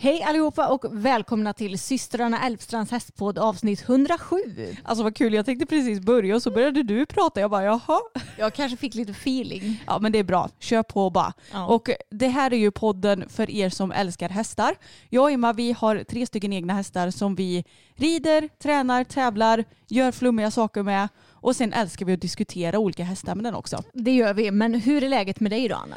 [0.00, 4.36] Hej allihopa och välkomna till systrarna Elfstrands hästpodd avsnitt 107.
[4.82, 7.40] Alltså vad kul, jag tänkte precis börja och så började du prata.
[7.40, 8.00] Jag bara jaha.
[8.38, 9.84] Jag kanske fick lite feeling.
[9.86, 11.32] Ja men det är bra, kör på bara.
[11.52, 11.66] Ja.
[11.66, 14.74] Och det här är ju podden för er som älskar hästar.
[15.08, 20.12] Jag och Emma vi har tre stycken egna hästar som vi rider, tränar, tävlar, gör
[20.12, 21.08] flummiga saker med.
[21.30, 23.82] Och sen älskar vi att diskutera olika hästämnen också.
[23.92, 25.96] Det gör vi, men hur är läget med dig då Anna?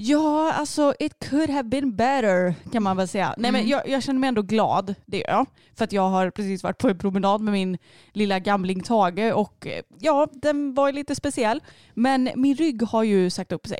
[0.00, 3.34] Ja, alltså it could have been better kan man väl säga.
[3.36, 5.46] Nej, men jag, jag känner mig ändå glad, det gör jag.
[5.74, 7.78] För att jag har precis varit på en promenad med min
[8.12, 11.60] lilla gamling Tage och eh, ja, den var ju lite speciell.
[11.94, 13.78] Men min rygg har ju sagt upp sig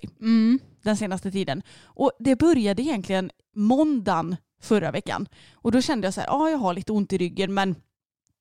[0.82, 1.62] den senaste tiden.
[1.82, 5.28] Och det började egentligen måndagen förra veckan.
[5.54, 7.74] Och då kände jag så här, ja jag har lite ont i ryggen men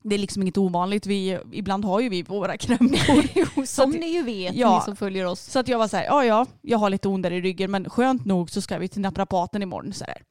[0.09, 1.05] det är liksom inget ovanligt.
[1.05, 3.65] Vi, ibland har ju vi våra krämpor.
[3.65, 4.77] Som ni ju vet, Ja.
[4.79, 5.41] ni som följer oss.
[5.41, 7.89] Så att jag var så här, ja ja, jag har lite ondare i ryggen men
[7.89, 9.93] skönt nog så ska vi till naprapaten imorgon.
[9.93, 10.21] Så här.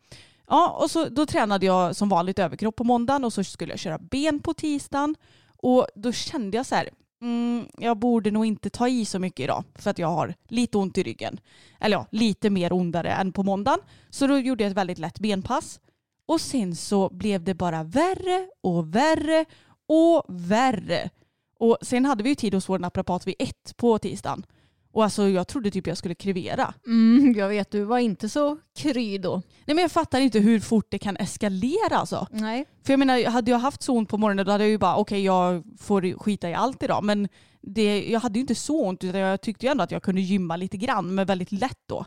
[0.49, 3.79] Ja, och så, då tränade jag som vanligt överkropp på måndagen och så skulle jag
[3.79, 5.15] köra ben på tisdagen.
[5.59, 6.89] Och då kände jag så här,
[7.23, 10.79] mm, jag borde nog inte ta i så mycket idag för att jag har lite
[10.79, 11.41] ont i ryggen.
[11.81, 13.81] Eller ja, lite mer ondare än på måndagen.
[14.11, 15.81] Så då gjorde jag ett väldigt lätt benpass.
[16.29, 19.45] Och sen så blev det bara värre och värre
[19.87, 21.11] och värre.
[21.59, 24.47] Och sen hade vi ju tid hos vår naprapat vid ett på tisdagen.
[24.93, 26.75] Och alltså jag trodde typ jag skulle krevera.
[26.87, 29.43] Mm, jag vet, du var inte så kry då.
[29.65, 32.27] Nej men jag fattar inte hur fort det kan eskalera alltså.
[32.31, 32.65] Nej.
[32.85, 34.97] För jag menar, hade jag haft så ont på morgonen då hade jag ju bara
[34.97, 37.05] okej jag får skita i allt idag.
[37.05, 37.29] Men
[37.61, 40.21] det, jag hade ju inte så ont utan jag tyckte ju ändå att jag kunde
[40.21, 42.05] gymma lite grann men väldigt lätt då.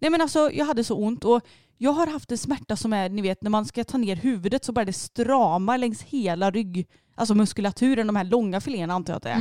[0.00, 1.40] Nej men alltså jag hade så ont och
[1.78, 4.64] jag har haft en smärta som är, ni vet när man ska ta ner huvudet
[4.64, 9.16] så börjar det strama längs hela rygg, alltså muskulaturen, de här långa filéerna antar jag
[9.16, 9.38] att det är.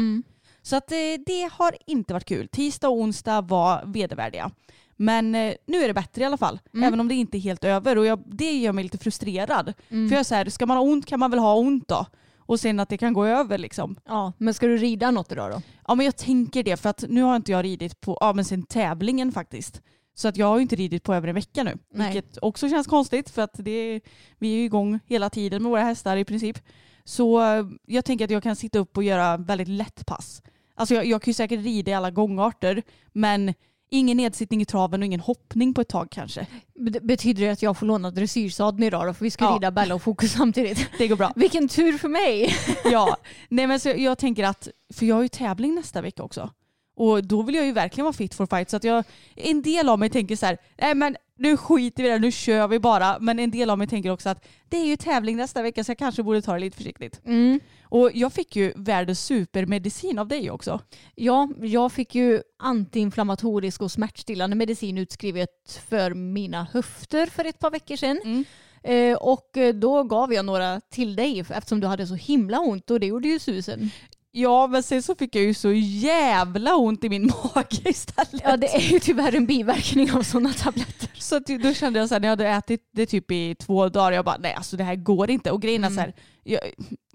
[0.62, 2.48] Så att eh, det har inte varit kul.
[2.48, 4.52] Tisdag och onsdag var vedervärdiga.
[4.98, 6.60] Men eh, nu är det bättre i alla fall.
[6.86, 7.98] Även om det inte är helt över.
[7.98, 9.74] Och jag, det gör mig lite frustrerad.
[10.10, 12.06] För jag är så här, ska man ha ont kan man väl ha ont då.
[12.38, 13.96] Och sen att det kan gå över liksom.
[14.06, 15.62] Ja, men ska du rida något idag då?
[15.88, 18.46] Ja men jag tänker det för att nu har inte jag ridit på, ja men
[18.46, 19.82] sen tävlingen faktiskt.
[20.16, 21.78] Så att jag har ju inte ridit på över en vecka nu.
[21.94, 22.14] Nej.
[22.14, 24.02] Vilket också känns konstigt för att det,
[24.38, 26.60] vi är ju igång hela tiden med våra hästar i princip.
[27.04, 30.42] Så eh, jag tänker att jag kan sitta upp och göra väldigt lätt pass.
[30.76, 33.54] Alltså jag, jag kan ju säkert rida i alla gångarter men
[33.90, 36.48] ingen nedsittning i traven och ingen hoppning på ett tag kanske.
[36.76, 39.14] Bet- Betyder det att jag får låna dressyrsadeln idag då?
[39.14, 39.52] För vi ska Ja.
[39.56, 40.88] rida Bella och Fokus samtidigt.
[40.98, 41.32] Det går bra.
[41.36, 42.56] Vilken tur för mig!
[42.92, 43.18] ja,
[43.50, 46.50] nej men så jag tänker att, för jag har ju tävling nästa vecka också.
[46.96, 48.70] Och då vill jag ju verkligen vara fit for fight.
[48.70, 49.04] Så att jag,
[49.36, 52.32] en del av mig tänker så här, nej men nu skiter vi i det, nu
[52.32, 53.20] kör vi bara.
[53.20, 55.92] Men en del av mig tänker också att det är ju tävling nästa vecka så
[55.92, 57.22] jag kanske borde ta det lite försiktigt.
[57.26, 57.60] Mm.
[57.84, 60.82] Och jag fick ju världens supermedicin av dig också.
[61.16, 67.72] Ja, jag fick ju antiinflammatorisk och smärtstillande medicin utskrivet för mina höfter för ett par
[67.72, 68.20] veckor sedan.
[68.24, 68.46] Mm.
[68.84, 73.00] Eh, och då gav jag några till dig eftersom du hade så himla ont och
[73.00, 73.92] det gjorde ju susen.
[74.32, 77.26] Ja men sen så fick jag ju så jävla ont i min
[77.56, 78.42] mage istället.
[78.44, 81.10] Ja, det är ju tyvärr en biverkning av sådana tabletter.
[81.14, 84.12] Så då kände jag så här, när jag hade ätit det typ i två dagar,
[84.12, 85.52] jag bara nej alltså det här går inte.
[85.52, 86.14] Och grejen är så här,
[86.44, 86.60] jag,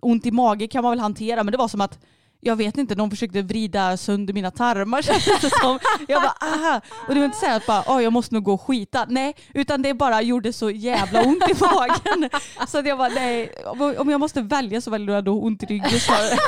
[0.00, 1.98] ont i mage kan man väl hantera men det var som att
[2.40, 5.78] jag vet inte, de försökte vrida sönder mina tarmar kändes det som.
[6.08, 6.80] Jag bara aha.
[7.08, 9.06] Och det var inte så att bara, oh, jag måste nog gå och skita.
[9.08, 12.30] Nej, utan det bara gjorde så jävla ont i magen.
[12.68, 13.52] Så att jag bara nej,
[13.98, 16.38] om jag måste välja så väljer jag då ont i ryggen snarare.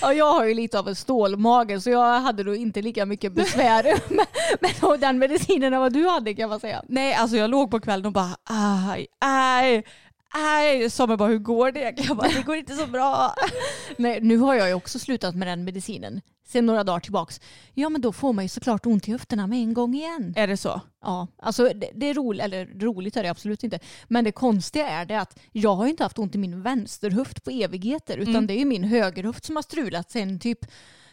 [0.00, 3.32] Ja, jag har ju lite av en stålmage så jag hade då inte lika mycket
[3.32, 4.26] besvär med,
[4.60, 6.82] med den medicinen än vad du hade kan man säga.
[6.88, 9.84] Nej, alltså jag låg på kvällen och bara aj, aj,
[10.34, 10.90] aj.
[10.90, 11.94] Sa mig bara hur går det?
[11.96, 13.34] Jag bara, det går inte så bra.
[13.96, 17.40] Nej, nu har jag ju också slutat med den medicinen sen några dagar tillbaks.
[17.74, 20.32] Ja men då får man ju såklart ont i höfterna med en gång igen.
[20.36, 20.80] Är det så?
[21.02, 23.78] Ja, alltså det, det är roligt, eller roligt är det absolut inte.
[24.08, 27.50] Men det konstiga är det att jag har inte haft ont i min vänsterhöft på
[27.50, 28.46] evigheter utan Mm.
[28.46, 30.58] det är ju min högerhöft som har strulat sen typ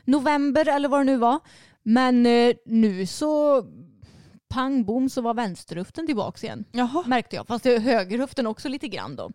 [0.05, 1.39] november eller vad det nu var.
[1.83, 3.63] Men eh, nu så
[4.51, 6.65] pang bom så var vänsterhöften tillbaks igen.
[6.71, 7.03] Jaha.
[7.07, 7.47] Märkte jag.
[7.47, 9.31] Fast högerhöften också lite grann då.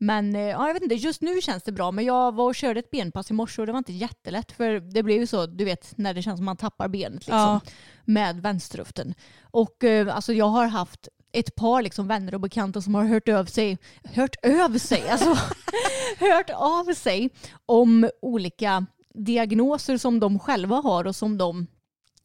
[0.00, 1.90] Men eh, ja, jag vet inte, just nu känns det bra.
[1.90, 4.52] Men jag var och körde ett benpass i morse och det var inte jättelätt.
[4.52, 7.38] För det blev ju så, du vet, när det känns som man tappar benet liksom,
[7.38, 7.60] Ja.
[8.04, 9.14] med vänsterhöften.
[9.42, 13.28] Och eh, alltså jag har haft ett par liksom, vänner och bekanta som har hört
[13.28, 15.28] över sig, hört över sig, alltså
[16.18, 17.30] hört av sig
[17.66, 21.66] om olika diagnoser som de själva har och som de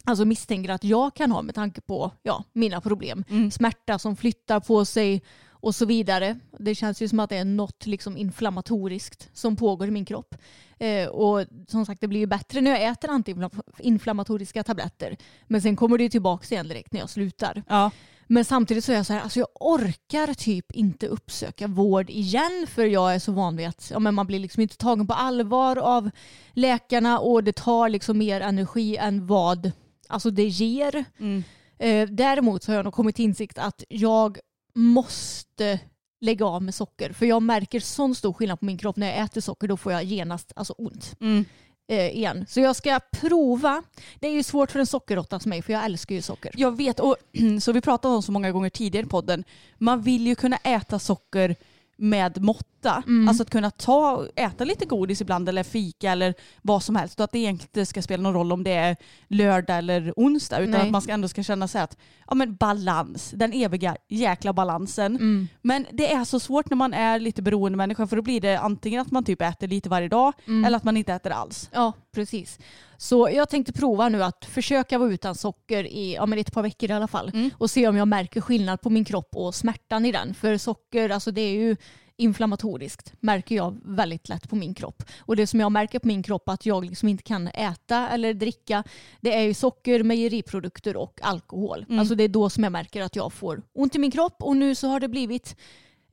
[0.07, 3.23] alltså misstänker att jag kan ha med tanke på ja, mina problem.
[3.29, 3.51] Mm.
[3.51, 5.23] Smärta som flyttar på sig
[5.63, 6.39] och så vidare.
[6.59, 10.35] Det känns ju som att det är något liksom inflammatoriskt som pågår i min kropp.
[10.79, 15.17] Eh, och som sagt, det blir ju bättre när jag äter antiinflammatoriska tabletter.
[15.47, 17.63] Men sen kommer det ju tillbaka igen direkt när jag slutar.
[17.67, 17.91] Ja.
[18.27, 22.67] Men samtidigt så är jag så här, alltså jag orkar typ inte uppsöka vård igen
[22.69, 25.13] för jag är så van vid att ja, men man blir liksom inte tagen på
[25.13, 26.09] allvar av
[26.53, 29.71] läkarna och det tar liksom mer energi än vad
[30.13, 31.05] alltså det ger.
[31.19, 31.43] Mm.
[31.79, 34.37] Eh, däremot så har jag nog kommit till insikt att jag
[34.75, 35.79] måste
[36.21, 37.13] lägga av med socker.
[37.13, 39.67] För jag märker sån stor skillnad på min kropp när jag äter socker.
[39.67, 41.45] Då får jag genast alltså ont Mm.
[41.91, 42.45] eh, igen.
[42.49, 43.83] Så jag ska prova.
[44.19, 46.51] Det är ju svårt för en sockerråtta som mig för jag älskar ju socker.
[46.57, 47.15] Jag vet, och
[47.61, 49.43] så vi pratade om så många gånger tidigare i podden,
[49.77, 51.55] man vill ju kunna äta socker
[51.97, 53.03] med måtta.
[53.07, 53.27] Mm.
[53.27, 57.19] Alltså att kunna ta, äta lite godis ibland eller fika eller vad som helst.
[57.19, 58.97] Och att det egentligen inte ska spela någon roll om det är
[59.27, 60.59] lördag eller onsdag.
[60.59, 60.81] Utan Nej.
[60.81, 61.97] att man ska ändå ska känna sig att
[62.27, 65.15] ja, men balans, den eviga jäkla balansen.
[65.15, 65.47] Mm.
[65.61, 68.55] Men det är så svårt när man är lite beroende människa för då blir det
[68.59, 70.65] antingen att man typ äter lite varje dag Mm.
[70.65, 71.69] eller att man inte äter alls.
[71.73, 72.59] Ja, precis.
[72.97, 76.63] Så jag tänkte prova nu att försöka vara utan socker i ja, men ett par
[76.63, 77.31] veckor i alla fall.
[77.33, 77.49] Mm.
[77.57, 80.33] Och se om jag märker skillnad på min kropp och smärtan i den.
[80.33, 81.75] För socker, alltså det är ju
[82.17, 85.03] inflammatoriskt märker jag väldigt lätt på min kropp.
[85.19, 88.33] Och det som jag märker på min kropp att jag liksom inte kan äta eller
[88.33, 88.83] dricka
[89.21, 91.85] det är ju socker, mejeriprodukter och alkohol.
[91.87, 91.99] Mm.
[91.99, 94.57] Alltså det är då som jag märker att jag får ont i min kropp och
[94.57, 95.55] nu så har det blivit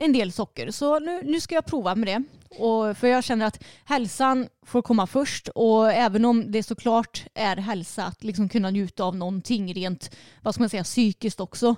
[0.01, 0.71] en del socker.
[0.71, 2.23] Så nu, nu ska jag prova med det.
[2.59, 7.57] Och för jag känner att hälsan får komma först och även om det såklart är
[7.57, 11.77] hälsa att liksom kunna njuta av någonting rent vad ska man säga, psykiskt också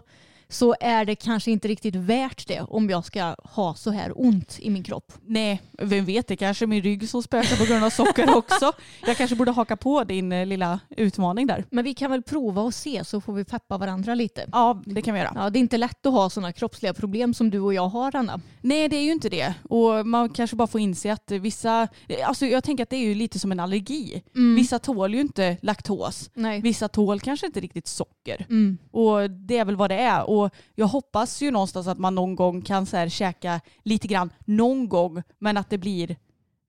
[0.52, 4.58] så är det kanske inte riktigt värt det om jag ska ha så här ont
[4.60, 5.12] i min kropp.
[5.22, 8.72] Nej, vem vet, det kanske är min rygg som spökar på grund av socker också.
[9.06, 11.64] Jag kanske borde haka på din eh, lilla utmaning där.
[11.70, 14.46] Men vi kan väl prova och se så får vi peppa varandra lite.
[14.52, 15.32] Ja, det kan vi göra.
[15.34, 18.16] Ja, det är inte lätt att ha sådana kroppsliga problem som du och jag har
[18.16, 18.40] Anna.
[18.60, 19.54] Nej, det är ju inte det.
[19.62, 21.88] Och man kanske bara får inse att vissa,
[22.24, 24.22] alltså jag tänker att det är ju lite som en allergi.
[24.56, 26.30] Vissa tål ju inte laktos.
[26.34, 26.60] Nej.
[26.60, 28.46] Vissa tål kanske inte riktigt socker.
[28.48, 28.78] Mm.
[28.90, 30.30] Och det är väl vad det är.
[30.30, 30.41] Och
[30.74, 34.88] jag hoppas ju någonstans att man någon gång kan så här käka lite grann någon
[34.88, 36.16] gång men att det blir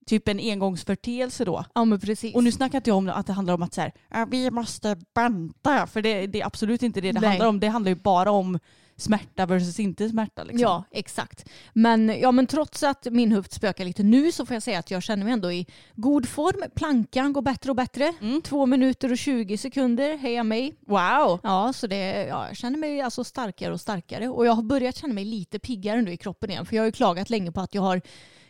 [0.06, 1.66] typ en engångsförteelse då.
[1.76, 2.36] Ja men precis.
[2.36, 4.52] Och nu snackar inte jag om att det handlar om att så här, "Ja, vi
[4.52, 5.88] måste banta.
[5.88, 7.30] För det, det är absolut inte det det Nej.
[7.30, 7.60] handlar om.
[7.60, 8.60] Det handlar ju bara om
[8.98, 10.44] smärta versus inte smärta.
[10.44, 10.60] Liksom.
[10.60, 11.50] Ja, exakt.
[11.74, 14.92] Men, ja, men trots att min höft spökar lite nu så får jag säga att
[14.92, 16.64] jag känner mig ändå i god form.
[16.76, 18.14] Plankan går bättre och bättre.
[18.22, 18.42] Mm.
[18.42, 20.76] Två minuter och 20 sekunder, heja mig.
[20.88, 21.40] Wow!
[21.44, 24.30] Ja, så det, ja, jag känner mig alltså starkare och starkare.
[24.30, 26.66] Och jag har börjat känna mig lite piggare nu i kroppen igen.
[26.66, 28.02] För jag har ju klagat länge på att jag har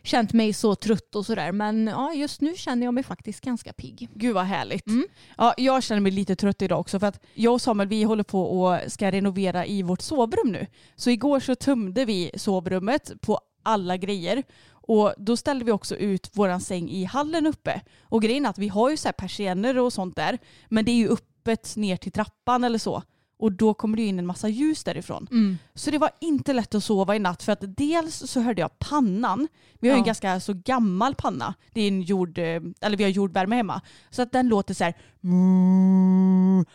[0.04, 1.52] känt mig så trött och sådär.
[1.52, 4.10] Men ja, just nu känner jag mig faktiskt ganska pigg.
[4.16, 4.88] Gud vad härligt.
[4.88, 5.06] Mm.
[5.38, 8.24] Ja, jag känner mig lite trött idag också för att jag och Samuel vi håller
[8.24, 10.68] på och ska renovera i vårt sovrum nu.
[10.96, 16.30] Så igår så tömde vi sovrummet på alla grejer och då ställde vi också ut
[16.34, 17.82] våran säng i hallen uppe.
[18.02, 20.38] Och grejen är att vi har ju så persienner och sånt där
[20.70, 23.04] men det är ju öppet ner till trappan eller så.
[23.44, 25.28] Och då kommer det in en massa ljus därifrån.
[25.32, 25.58] Mm.
[25.76, 28.80] Så det var inte lätt att sova i natt för att dels så hörde jag
[28.80, 29.48] pannan.
[29.80, 30.06] Vi har ju en Ja.
[30.06, 31.54] ganska så gammal panna.
[31.74, 33.82] Det är en jord, eh, eller vi har jordvärme hemma.
[34.10, 34.94] Så att den låter så här.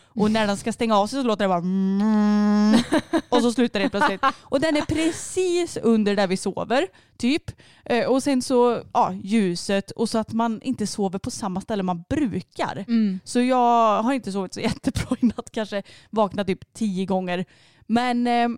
[0.08, 2.80] Och när den ska stänga av sig så låter det bara "Mm."
[3.28, 4.20] och så slutar det plötsligt.
[4.40, 6.86] Och den är precis under där vi sover,
[7.18, 7.42] typ.
[7.84, 11.82] Eh, Och sen så, ja, ljuset och så att man inte sover på samma ställe
[11.82, 12.84] man brukar.
[12.88, 13.20] Mm.
[13.24, 17.44] Så jag har inte sovit så jättebra i natt, kanske vaknat typ tio gånger.
[17.86, 18.48] Men eh,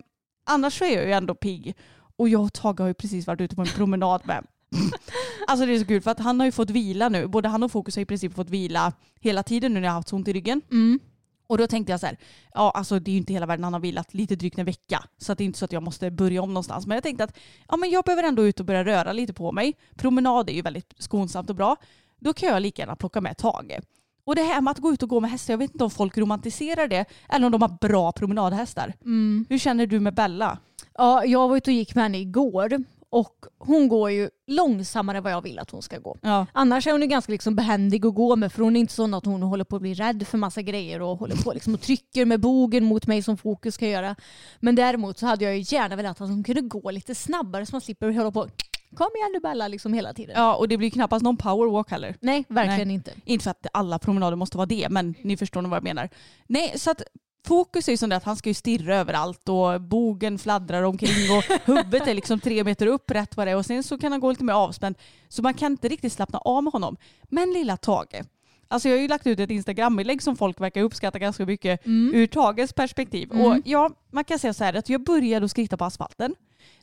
[0.45, 1.75] annars så är jag ju ändå pigg.
[2.17, 4.45] Och jag och Tage har ju precis varit ute på en promenad med.
[5.47, 7.27] Alltså det är så kul för att han har ju fått vila nu.
[7.27, 9.99] Både han och Fokus har i princip fått vila hela tiden nu när jag har
[9.99, 10.61] haft så ont i ryggen.
[10.71, 10.99] Mm.
[11.47, 12.17] Och då tänkte jag så här,
[12.53, 15.03] ja alltså det är ju inte hela världen, han har vilat lite drygt en vecka.
[15.17, 16.87] Så att det är inte så att jag måste börja om någonstans.
[16.87, 17.37] Men jag tänkte att
[17.67, 19.73] ja, men jag behöver ändå ut och börja röra lite på mig.
[19.95, 21.75] Promenad är ju väldigt skonsamt och bra.
[22.19, 23.79] Då kan jag lika gärna plocka med Tage.
[24.23, 25.91] Och det här med att gå ut och gå med hästar, jag vet inte om
[25.91, 28.93] folk romantiserar det eller om de har bra promenadhästar.
[29.01, 29.45] Mm.
[29.49, 30.57] Hur känner du med Bella?
[30.93, 35.23] Ja, jag var ute och gick med henne igår och hon går ju långsammare än
[35.23, 36.17] vad jag vill att hon ska gå.
[36.21, 36.45] Ja.
[36.53, 39.13] Annars är hon ju ganska liksom behändig att gå med för hon är inte sån
[39.13, 41.81] att hon håller på att bli rädd för massa grejer och håller på liksom och
[41.81, 44.15] trycker med bogen mot mig som Fokus ska göra.
[44.59, 47.75] Men däremot så hade jag ju gärna velat att hon kunde gå lite snabbare så
[47.75, 48.47] man slipper hålla på
[48.95, 50.35] Kom igen nu Bella liksom hela tiden.
[50.37, 52.15] ja, och det blir knappast någon powerwalk heller.
[52.19, 53.11] Nej, verkligen inte.
[53.25, 56.09] Inte för att alla promenader måste vara det, men ni förstår nog vad jag menar.
[56.47, 57.01] Nej, så att
[57.47, 61.43] fokus är ju sånt att han ska ju stirra överallt och bogen fladdrar omkring och
[61.65, 64.21] huvudet är liksom tre meter upp rätt vad det är och sen så kan han
[64.21, 64.95] gå lite mer avspänd.
[65.29, 66.97] Så man kan inte riktigt slappna av med honom.
[67.29, 68.21] Men lilla Tage.
[68.67, 72.27] Alltså jag har ju lagt ut ett Instagram-inlägg som folk verkar uppskatta ganska mycket ur
[72.27, 73.31] Tages perspektiv.
[73.31, 73.45] Mm.
[73.45, 76.35] Och ja, man kan säga så här att jag började att skritta på asfalten.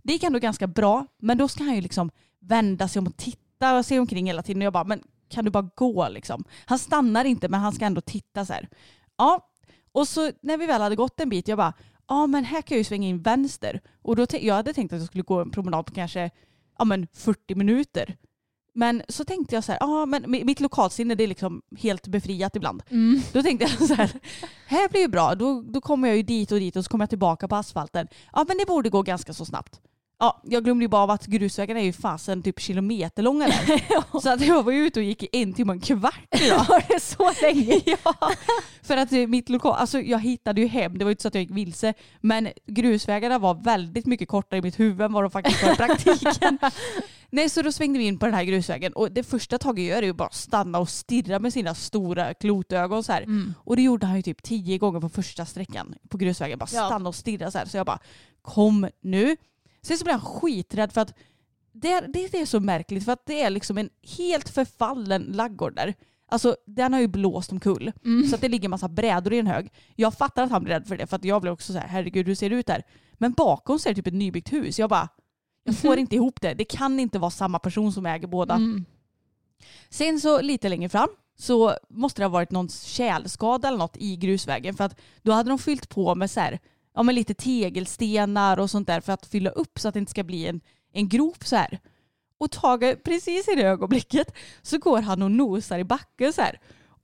[0.03, 2.11] Det gick ändå ganska bra, men då ska han ju liksom
[2.41, 4.63] vända sig om och titta och se omkring hela tiden.
[4.63, 6.45] Och jag bara, men kan du bara gå liksom?
[6.65, 8.69] Han stannar inte, men han ska ändå titta så här.
[9.19, 9.49] Ja,
[9.93, 11.73] och så när vi väl hade gått en bit, jag bara,
[12.09, 13.81] ja men här kan jag ju svänga in vänster.
[14.03, 16.31] Och då jag hade tänkt att jag skulle gå en promenad på kanske
[16.79, 18.17] ja, men 40 minuter.
[18.75, 22.07] Men så tänkte jag så här, ja men mi- mitt lokalsinne det är liksom helt
[22.09, 22.83] befriat ibland.
[22.91, 23.21] Mm.
[23.33, 24.11] Då tänkte jag så här,
[24.67, 27.03] här blir ju bra, då, då kommer jag ju dit och dit och så kommer
[27.03, 28.09] jag tillbaka på asfalten.
[28.33, 29.81] Ja men det borde gå ganska så snabbt.
[30.21, 34.21] Ja, jag glömde ju bara av att grusvägarna är ju fasen typ kilometerlånga där.
[34.21, 36.65] Så att jag var ju ute och gick i en timme och en kvart idag.
[36.69, 37.81] Var det så länge?
[38.05, 38.15] ja,
[38.83, 41.29] för att eh, mitt lokal, alltså jag hittade ju hem, det var ju inte så
[41.29, 45.25] att jag gick vilse, men grusvägarna var väldigt mycket kortare i mitt huvud än vad
[45.25, 46.59] de faktiskt var i praktiken.
[47.31, 50.03] Nej, så då svängde vi in på den här grusvägen och det första Tage gör
[50.03, 53.23] är ju bara stanna och stirra med sina stora klotögon så här.
[53.23, 53.55] Mm.
[53.59, 56.59] Och det gjorde han ju typ tio gånger på första sträckan på grusvägen.
[56.59, 56.87] Bara Ja.
[56.87, 57.67] stanna och stirra så här.
[57.67, 57.99] Så jag bara,
[58.43, 59.37] kom nu.
[59.89, 61.15] Sen så blev han skiträdd för att
[61.73, 65.75] det är, det är så märkligt för att det är liksom en helt förfallen laggård
[65.75, 65.95] där.
[66.29, 67.93] Alltså den har ju blåst omkull.
[68.05, 68.29] Mm.
[68.29, 69.73] Så att det ligger en massa brädor i en hög.
[69.97, 71.89] Jag fattar att han blir rädd för det för att jag blev också så här,
[71.89, 72.83] herregud hur ser det ut här?
[73.13, 74.79] Men bakom så är det typ ett nybyggt hus.
[74.79, 75.09] Jag bara,
[75.65, 76.55] jag får inte ihop det.
[76.55, 78.55] Det kan inte vara samma person som äger båda.
[78.55, 78.85] Mm.
[79.89, 84.17] Sen så lite längre fram så måste det ha varit någon tjälskada eller något i
[84.17, 86.59] grusvägen för att då hade de fyllt på med så här,
[86.99, 90.11] ja, men lite tegelstenar och sånt där för att fylla upp så att det inte
[90.11, 90.61] ska bli en,
[90.93, 91.79] en grop så här.
[92.39, 96.61] Och Tage, precis i det ögonblicket så går han och nosar i backen så här.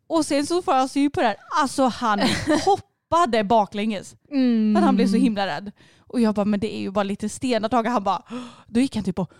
[0.07, 1.37] Och sen så får jag syn på det här.
[1.61, 2.21] Alltså han
[2.65, 4.15] hoppade baklänges.
[4.31, 4.75] Mm.
[4.75, 5.73] För han blev så himla rädd.
[5.99, 7.87] Och jag bara, men det är ju bara lite stenar Tage.
[7.87, 8.23] Han bara,
[8.67, 9.33] då gick han typ och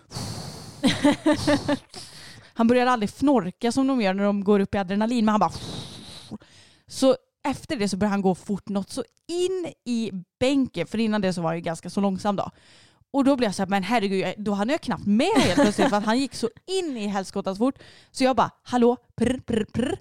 [2.55, 5.41] Han började aldrig fnorka som de gör när de går upp i adrenalin, men han
[5.41, 5.53] bara
[6.87, 10.11] Så efter det så började han gå fort något så in i
[10.41, 12.51] bänken, för innan det så var han ju ganska så långsam då.
[13.11, 15.89] Och då blev jag så här, men herregud, då hann jag knappt med helt plötsligt
[15.89, 17.79] för att han gick så in i helskottans fort.
[18.11, 19.99] Så jag bara, hallå, prr, prr, prr.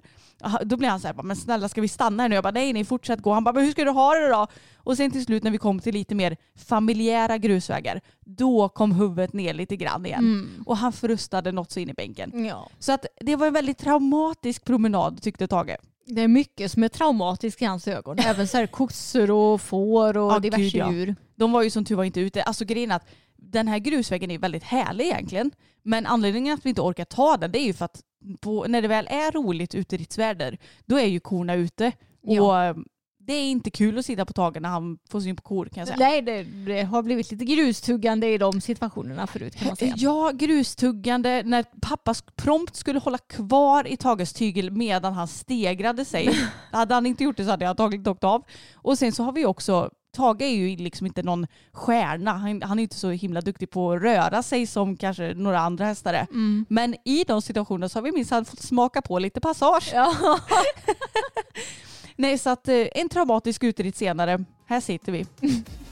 [0.64, 2.34] Då blev han så här, men snälla ska vi stanna här nu?
[2.34, 3.32] Jag bara, nej nej fortsätt gå.
[3.32, 4.46] Han bara, men hur ska du ha det då?
[4.76, 9.32] Och sen till slut när vi kom till lite mer familjära grusvägar, då kom huvudet
[9.32, 10.18] ner lite grann igen.
[10.18, 10.64] Mm.
[10.66, 12.44] Och han frustade något så in i bänken.
[12.44, 12.68] Ja.
[12.78, 15.76] Så att det var en väldigt traumatisk promenad tyckte Tage.
[16.06, 18.18] Det är mycket som är traumatiskt i hans ögon.
[18.18, 20.92] Även så här kossor och får och Ja, diverse gud, ja.
[20.92, 21.16] djur.
[21.36, 22.42] De var ju som tur var inte ute.
[22.42, 23.06] Alltså grejen att
[23.36, 25.50] den här grusvägen är väldigt härlig egentligen.
[25.82, 28.00] Men anledningen att vi inte orkar ta den det är ju för att
[28.40, 31.92] på, när det väl är roligt uteridsväder då är ju korna ute.
[32.26, 32.74] Och Ja.
[33.26, 35.80] Det är inte kul att sitta på tagen när han får syn på kor kan
[35.80, 35.98] jag säga.
[35.98, 39.94] Nej, det, det har blivit lite grustuggande i de situationerna förut kan man säga.
[39.96, 46.30] Ja, grustuggande när pappa prompt skulle hålla kvar i Tages tygel medan han stegrade sig.
[46.72, 48.42] hade han inte gjort det så hade jag antagligen åkt av.
[48.74, 52.32] Och sen så har vi också, Tage är ju liksom inte någon stjärna.
[52.32, 55.84] Han, han är inte så himla duktig på att röra sig som kanske några andra
[55.84, 56.26] hästar är.
[56.30, 56.66] Mm.
[56.68, 59.90] Men i de situationerna så har vi minst fått smaka på lite passage.
[59.94, 60.14] Ja.
[62.16, 65.26] Nej, så att eh, en traumatisk utritt senare, här sitter vi.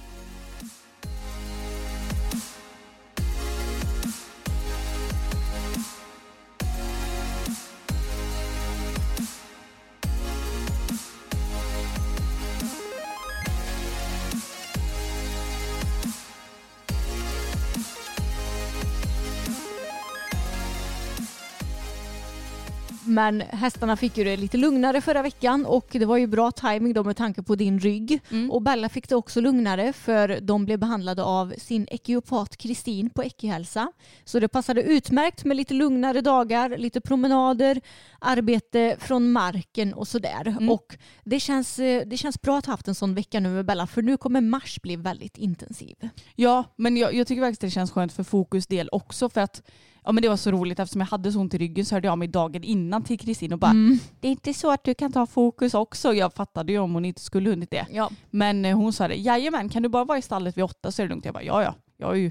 [23.13, 26.93] Men hästarna fick ju det lite lugnare förra veckan och det var ju bra timing
[26.93, 28.21] då med tanke på din rygg.
[28.31, 28.51] Mm.
[28.51, 33.25] Och Bella fick det också lugnare för de blev behandlade av sin ekiopat Kristin på
[33.25, 33.93] Ekihälsa.
[34.25, 37.81] Så det passade utmärkt med lite lugnare dagar, lite promenader,
[38.19, 40.47] arbete från marken och sådär.
[40.49, 40.71] Mm.
[40.71, 43.67] Och det känns, eh, det känns bra att ha haft en sån vecka nu med
[43.67, 45.97] Bella för nu kommer mars bli väldigt intensiv.
[46.37, 49.63] Ja, men jag, jag tycker faktiskt det känns skönt för fokus del också för att
[50.05, 52.09] ja, men det var så roligt eftersom jag hade så ont i ryggen så hörde
[52.09, 53.99] jag mig dagen innan till Kristin och bara Mm.
[54.21, 56.15] det är inte så att du kan ta fokus också.
[56.15, 57.87] Jag fattade ju om hon inte skulle hunnit det.
[57.91, 58.11] Ja.
[58.31, 61.03] Men eh, hon sa det, jajamän kan du bara vara i stallet vid åtta så
[61.03, 61.25] är det lugnt.
[61.25, 62.31] Jag bara ja ja, jag har ju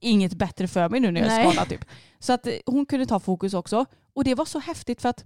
[0.00, 1.84] inget bättre för mig nu när jag är skadad typ.
[2.18, 3.84] Så att eh, hon kunde ta fokus också.
[4.14, 5.24] Och det var så häftigt för att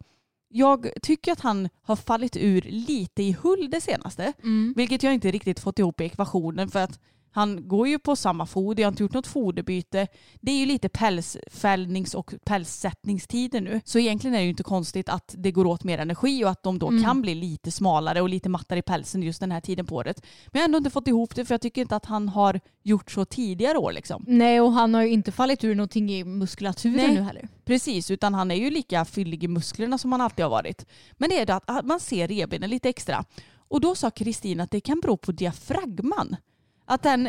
[0.54, 4.32] jag tycker att han har fallit ur lite i hull det senaste.
[4.42, 4.74] Mm.
[4.76, 7.00] Vilket jag inte riktigt fått ihop i ekvationen för att
[7.34, 10.06] han går ju på samma foder, jag har inte gjort något foderbyte.
[10.40, 13.80] Det är ju lite pälsfällnings och pälssättningstider nu.
[13.84, 16.62] Så egentligen är det ju inte konstigt att det går åt mer energi och att
[16.62, 17.02] de då Mm.
[17.04, 20.22] kan bli lite smalare och lite mattare i pälsen just den här tiden på året.
[20.22, 22.60] Men jag har ändå inte fått ihop det för jag tycker inte att han har
[22.82, 24.24] gjort så tidigare år liksom.
[24.28, 27.14] Nej och han har ju inte fallit ur någonting i muskulaturen Nej.
[27.14, 27.48] nu heller.
[27.64, 30.86] Precis, utan han är ju lika fyllig i musklerna som han alltid har varit.
[31.12, 33.24] Men det är det att man ser revbenen lite extra.
[33.68, 36.36] Och då sa Kristin att det kan bero på diafragman.
[36.84, 37.28] Att den,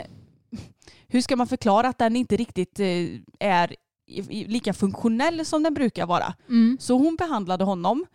[1.07, 2.87] hur ska man förklara att den inte riktigt eh,
[3.39, 3.75] är
[4.29, 6.33] lika funktionell som den brukar vara.
[6.49, 6.77] Mm.
[6.79, 8.05] Så hon behandlade honom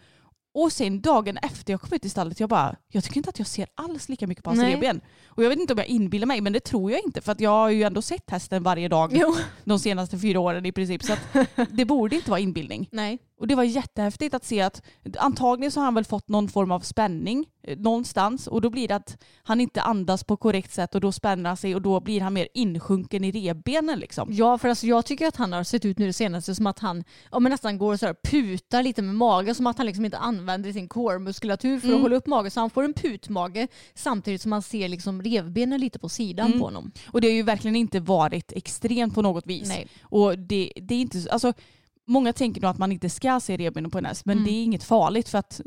[0.55, 3.39] och sen dagen efter jag kom ut i stallet, jag bara, jag tycker inte att
[3.39, 5.01] jag ser alls lika mycket på hans revben.
[5.27, 7.21] Och jag vet inte om jag inbillar mig, men det tror jag inte.
[7.21, 9.37] För att jag har ju ändå sett hästen varje dag Jo.
[9.65, 11.03] de senaste fyra åren i princip.
[11.03, 11.21] Så att
[11.71, 12.89] det borde inte vara inbildning.
[12.93, 13.19] Nej.
[13.39, 14.83] Och det var jättehäftigt att se att
[15.19, 18.89] antagligen så har han väl fått någon form av spänning eh, någonstans och då blir
[18.89, 22.01] det att han inte andas på korrekt sätt och då spänner han sig och då
[22.01, 24.29] blir han mer insjunken i revbenen liksom.
[24.33, 26.79] Ja, för alltså jag tycker att han har sett ut nu det senaste som att
[26.79, 29.87] han ja, men nästan går och så här putar lite med magen som att han
[29.87, 31.97] liksom inte använder sin core-muskulatur för Mm.
[31.97, 32.51] att hålla upp magen.
[32.51, 36.59] Så han får en putmage samtidigt som man ser liksom revbenen lite på sidan Mm.
[36.59, 36.93] på honom.
[37.13, 39.69] Och det har ju verkligen inte varit extremt på något vis.
[39.69, 39.87] Nej.
[40.03, 41.53] Och det, det är inte, alltså
[42.09, 44.45] Många tänker nog att man inte ska se revbenen på en häst men Mm.
[44.47, 45.61] det är inget farligt för att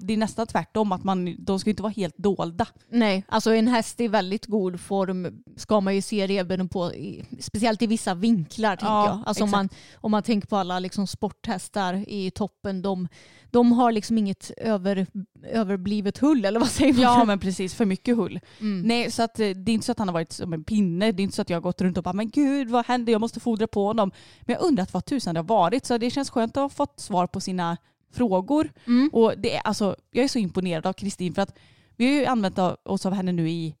[0.00, 2.66] det är nästan tvärtom att man, de ska inte vara helt dolda.
[2.90, 7.24] Nej, alltså en häst i väldigt god form ska man ju se revbenen på, i,
[7.40, 9.22] speciellt i vissa vinklar tänker Ja, jag.
[9.26, 13.08] Alltså om man, om man tänker på alla liksom sporthästar i toppen, de,
[13.56, 15.06] de har liksom inget över,
[15.42, 17.02] överblivet hull eller vad säger man?
[17.02, 18.40] Ja men precis, för mycket hull.
[18.60, 18.82] Mm.
[18.82, 21.12] Nej så att eh, det är inte så att han har varit som en pinne.
[21.12, 23.12] Det är inte så att jag har gått runt och bara men gud vad händer?
[23.12, 24.12] Jag måste fodra på honom.
[24.40, 25.86] Men jag undrar vad tusan det har varit.
[25.86, 27.76] Så det känns skönt att ha fått svar på sina
[28.12, 28.72] frågor.
[28.86, 29.10] Mm.
[29.12, 31.58] Och det är, alltså, jag är så imponerad av Kristin för att
[31.96, 33.74] vi har ju använt oss av henne nu i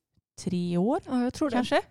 [0.44, 1.56] tre år Ja, jag tror det.
[1.56, 1.82] kanske.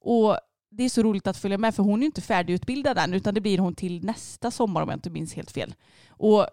[0.00, 0.38] Och
[0.70, 3.34] det är så roligt att följa med för hon är ju inte färdigutbildad än utan
[3.34, 5.74] det blir hon till nästa sommar om jag inte minns helt fel.
[6.08, 6.46] Och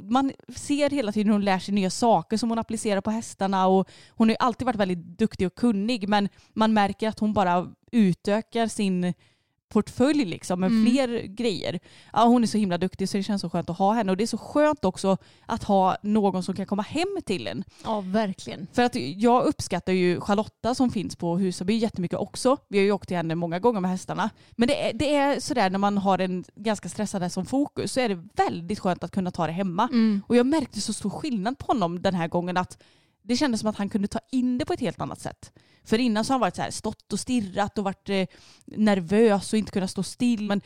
[0.00, 3.66] man ser hela tiden hur hon lär sig nya saker som hon applicerar på hästarna
[3.66, 7.32] och hon har ju alltid varit väldigt duktig och kunnig men man märker att hon
[7.32, 9.14] bara utökar sin
[9.72, 10.86] portfölj liksom med Mm.
[10.92, 11.80] fler grejer.
[12.12, 14.16] Ja, hon är så himla duktig så det känns så skönt att ha henne och
[14.16, 17.64] det är så skönt också att ha någon som kan komma hem till en.
[17.84, 18.66] Ja, verkligen.
[18.72, 22.56] För att jag uppskattar ju Charlotta som finns på Husaby jättemycket också.
[22.68, 24.30] Vi har ju åkt till henne många gånger med hästarna.
[24.56, 27.92] Men det är, det är sådär när man har en ganska stressad häst som fokus
[27.92, 29.88] så är det väldigt skönt att kunna ta det hemma.
[29.92, 30.22] Mm.
[30.26, 32.82] Och jag märkte så stor skillnad på honom den här gången att
[33.22, 35.52] det kändes som att han kunde ta in det på ett helt annat sätt.
[35.84, 38.26] För innan så har han varit så här, stått och stirrat och varit eh,
[38.66, 40.46] nervös och inte kunnat stå still.
[40.46, 40.60] Men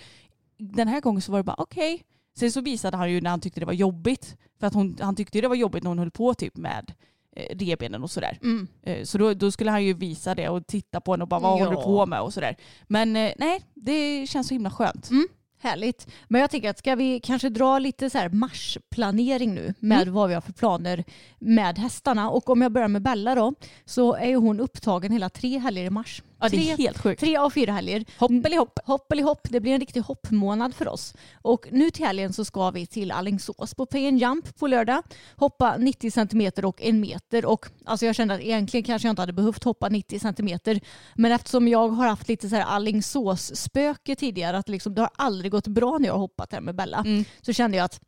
[0.59, 2.03] den här gången så var det bara okej.
[2.38, 4.37] Sen så visade han ju när han tyckte det var jobbigt.
[4.61, 6.92] För att hon, han tyckte det var jobbigt när hon höll på typ med
[7.37, 8.38] eh, revbenen och sådär.
[8.42, 8.69] Mm.
[8.83, 11.40] Eh, Så då, då skulle han ju visa det och titta på henne och bara
[11.40, 11.64] vad Ja.
[11.64, 12.57] håller du på med och sådär.
[12.87, 15.11] Men eh, nej, det känns så himla skönt.
[15.11, 15.29] Mm.
[15.59, 16.07] Härligt.
[16.29, 20.14] Men jag tänker att ska vi kanske dra lite så här marsplanering nu med Mm.
[20.14, 21.05] vad vi har för planer
[21.38, 22.31] med hästarna.
[22.31, 25.85] Och om jag börjar med Bella då så är ju hon upptagen hela tre helger
[25.85, 26.23] i mars.
[26.40, 27.20] Ja, det är tre, helt sjukt.
[27.20, 28.05] tre av fyra helger.
[28.18, 28.79] Hoppelihopp.
[28.85, 29.40] Hoppelihopp.
[29.51, 31.14] Det blir en riktig hoppmånad för oss.
[31.42, 35.03] Och nu till helgen så ska vi till Alingsås på Pay and Jump på lördag.
[35.37, 37.44] Hoppa 90 centimeter och en meter.
[37.46, 40.81] Och alltså jag kände att egentligen kanske jag inte hade behövt hoppa 90 centimeter.
[41.14, 45.53] Men eftersom jag har haft lite så här Alingsås-spöke tidigare, att liksom, det har aldrig
[45.53, 47.25] gått bra när jag har hoppat här med Bella, Mm.
[47.42, 48.01] så kände jag att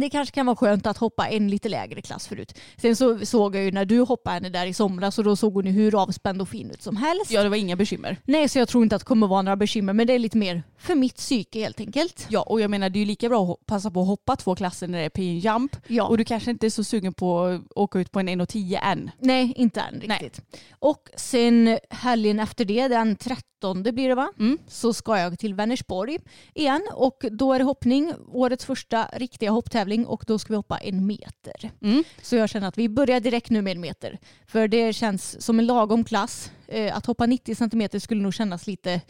[0.00, 2.58] det kanske kan vara skönt att hoppa en lite lägre klass förut.
[2.76, 5.54] Sen så såg jag ju när du hoppade henne där i somras och då såg
[5.54, 7.30] hon ju hur avspänd och fin ut som helst.
[7.30, 8.16] Ja, det var inga bekymmer.
[8.24, 10.38] Nej, så jag tror inte att det kommer vara några bekymmer, men det är lite
[10.38, 12.26] mer för mitt psyke helt enkelt.
[12.28, 14.54] Ja, och jag menar det är ju lika bra att passa på att hoppa två
[14.54, 15.76] klasser när det är pin jump.
[15.86, 16.04] Ja.
[16.04, 19.10] Och du kanske inte är så sugen på att åka ut på en 1,10 än.
[19.18, 20.18] Nej, inte än Nej.
[20.18, 20.40] riktigt.
[20.78, 24.32] Och sen helgen efter det, den 13 blir det va?
[24.38, 24.58] Mm.
[24.68, 26.18] Så ska jag till Vänersborg
[26.54, 28.12] igen och då är det hoppning.
[28.32, 31.70] Årets första riktiga hopptävling tävling och då ska vi hoppa en meter.
[31.82, 32.04] Mm.
[32.22, 34.18] Så jag känner att vi börjar direkt nu med en meter.
[34.46, 36.50] För det känns som en lagom klass.
[36.68, 39.00] Eh, att hoppa 90 centimeter skulle nog kännas lite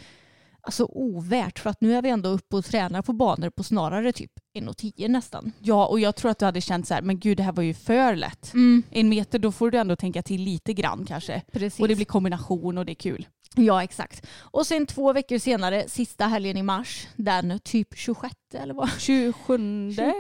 [0.61, 4.13] alltså, ovärt för att nu är vi ändå uppe och tränar på banor på snarare
[4.13, 5.53] typ 1,10 nästan.
[5.59, 7.63] Ja, och jag tror att du hade känt så här, men gud det här var
[7.63, 8.53] ju för lätt.
[8.91, 11.43] En meter, då får du ändå tänka till lite grann kanske.
[11.53, 11.81] Precis.
[11.81, 13.27] Och det blir kombination och det är kul.
[13.57, 14.27] Ja, exakt.
[14.41, 18.91] Och sen två veckor senare, sista helgen i mars, den typ 26 eller vad?
[18.99, 19.91] 27?
[19.97, 20.15] Ja,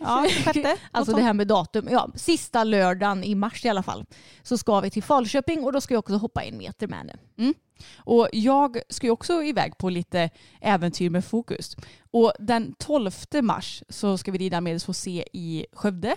[0.00, 0.80] Ja, 26.
[0.92, 1.88] Alltså det här med datum.
[1.90, 4.04] Ja, sista lördagen i mars i alla fall.
[4.42, 7.16] Så ska vi till Falköping och då ska jag också hoppa en meter med henne.
[7.96, 11.76] Och jag ska ju också iväg på lite äventyr med fokus.
[12.10, 13.10] Och den 12
[13.42, 16.16] mars så ska vi rida med få se i Skövde.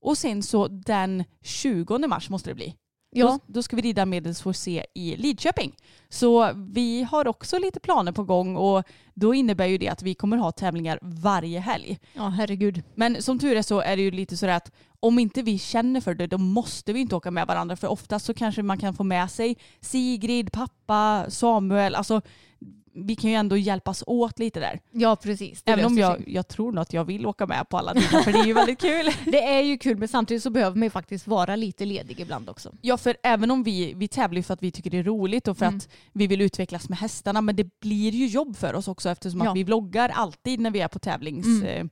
[0.00, 2.76] Och sen så den 20 mars måste det bli.
[3.16, 5.72] Ja, Då, då ska vi rida medels få se i Lidköping.
[6.08, 10.14] Så vi har också lite planer på gång och då innebär ju det att vi
[10.14, 11.98] kommer ha tävlingar varje helg.
[12.12, 12.82] ja herregud.
[12.94, 16.00] Men som tur är så är det ju lite sådär att om inte vi känner
[16.00, 18.94] för det då måste vi inte åka med varandra för oftast så kanske man kan
[18.94, 21.94] få med sig Sigrid, pappa, Samuel.
[21.94, 22.20] Alltså
[22.96, 24.80] vi kan ju ändå hjälpas åt lite där.
[24.92, 25.62] Ja, precis.
[25.62, 28.22] Det Även om jag, jag tror nog att jag vill åka med på alla tider
[28.22, 29.06] för det är ju väldigt kul.
[29.32, 32.48] Det är ju kul men samtidigt så behöver man ju faktiskt vara lite ledig ibland
[32.48, 32.72] också.
[32.80, 35.48] Ja, för även om vi, vi tävlar ju för att vi tycker det är roligt
[35.48, 35.76] och för Mm.
[35.76, 39.40] att vi vill utvecklas med hästarna, men det blir ju jobb för oss också eftersom
[39.40, 39.50] Ja.
[39.50, 41.90] att vi vloggar alltid när vi är på tävlingshelger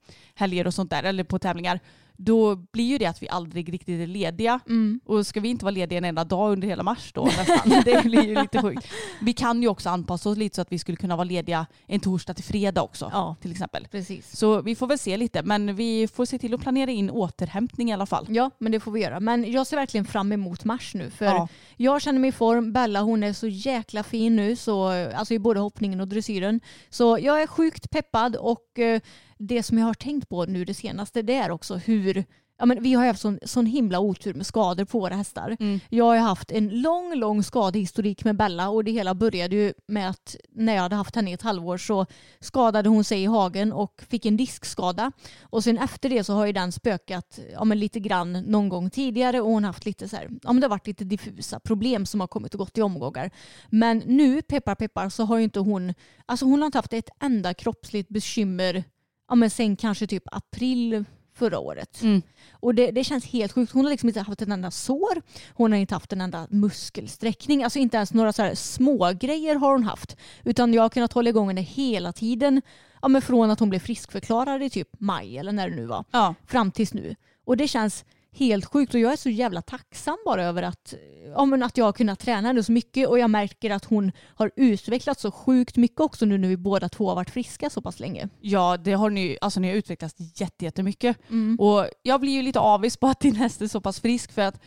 [0.60, 0.66] Mm.
[0.66, 1.80] och sånt där, eller på tävlingar.
[2.16, 4.60] Då blir ju det att vi aldrig riktigt är lediga.
[4.68, 5.00] Mm.
[5.04, 7.82] Och ska vi inte vara lediga en enda dag under hela mars då nästan?
[7.84, 8.86] Det blir ju lite sjukt.
[9.20, 12.00] Vi kan ju också anpassa oss lite så att vi skulle kunna vara lediga en
[12.00, 13.36] torsdag till fredag också Ja.
[13.40, 13.86] till exempel.
[13.90, 14.36] Precis.
[14.36, 17.90] Så vi får väl se lite, men vi får se till att planera in återhämtning
[17.90, 18.26] i alla fall.
[18.28, 19.20] Ja, men det får vi göra.
[19.20, 21.10] Men jag ser verkligen fram emot mars nu.
[21.10, 21.48] För Ja.
[21.76, 22.72] jag känner mig i form.
[22.72, 26.60] Bella hon är så jäkla fin nu, så, alltså i både hoppningen och dressyren.
[26.90, 29.00] Så jag är sjukt peppad och eh,
[29.48, 32.24] det som jag har tänkt på nu det senaste det är också hur
[32.62, 35.56] Ja, men vi har haft sån, sån himla otur med skador på våra hästar.
[35.60, 35.80] Mm.
[35.88, 40.10] Jag har haft en lång, lång skadehistorik med Bella och det hela började ju med
[40.10, 42.06] att när jag hade haft henne i ett halvår så
[42.40, 45.12] skadade hon sig i hagen och fick en diskskada.
[45.42, 48.90] Och sen efter det så har ju den spökat ja, men lite grann någon gång
[48.90, 51.60] tidigare och hon har haft lite så här, ja men det har varit lite diffusa
[51.60, 53.30] problem som har kommit och gått i omgångar.
[53.70, 55.94] Men nu, peppar peppar, så har ju inte hon,
[56.26, 58.84] alltså hon har inte haft ett enda kroppsligt bekymmer,
[59.32, 62.02] ja men sen kanske typ april förra året.
[62.02, 62.22] Mm.
[62.52, 63.72] Och det, det känns helt sjukt.
[63.72, 65.22] Hon har liksom inte haft en enda sår.
[65.54, 67.64] Hon har inte haft en enda muskelsträckning.
[67.64, 70.16] Alltså inte ens några så här små grejer har hon haft.
[70.44, 72.62] Utan jag har kunnat hålla igång henne hela tiden.
[73.02, 76.04] Ja, men från att hon blev friskförklarad i typ maj eller när det nu var.
[76.10, 76.34] Ja.
[76.46, 77.16] Fram tills nu.
[77.44, 80.94] Och det känns helt sjukt och jag är så jävla tacksam bara över att,
[81.36, 84.50] ja, att jag har kunnat träna henne så mycket och jag märker att hon har
[84.56, 88.00] utvecklats så sjukt mycket också nu när vi båda två har varit friska så pass
[88.00, 88.28] länge.
[88.40, 91.16] Ja, det har ni, alltså ni har utvecklats jätte- jättemycket.
[91.30, 91.60] Mm.
[91.60, 94.42] Och jag blir ju lite avis på att din häst är så pass frisk för
[94.42, 94.60] att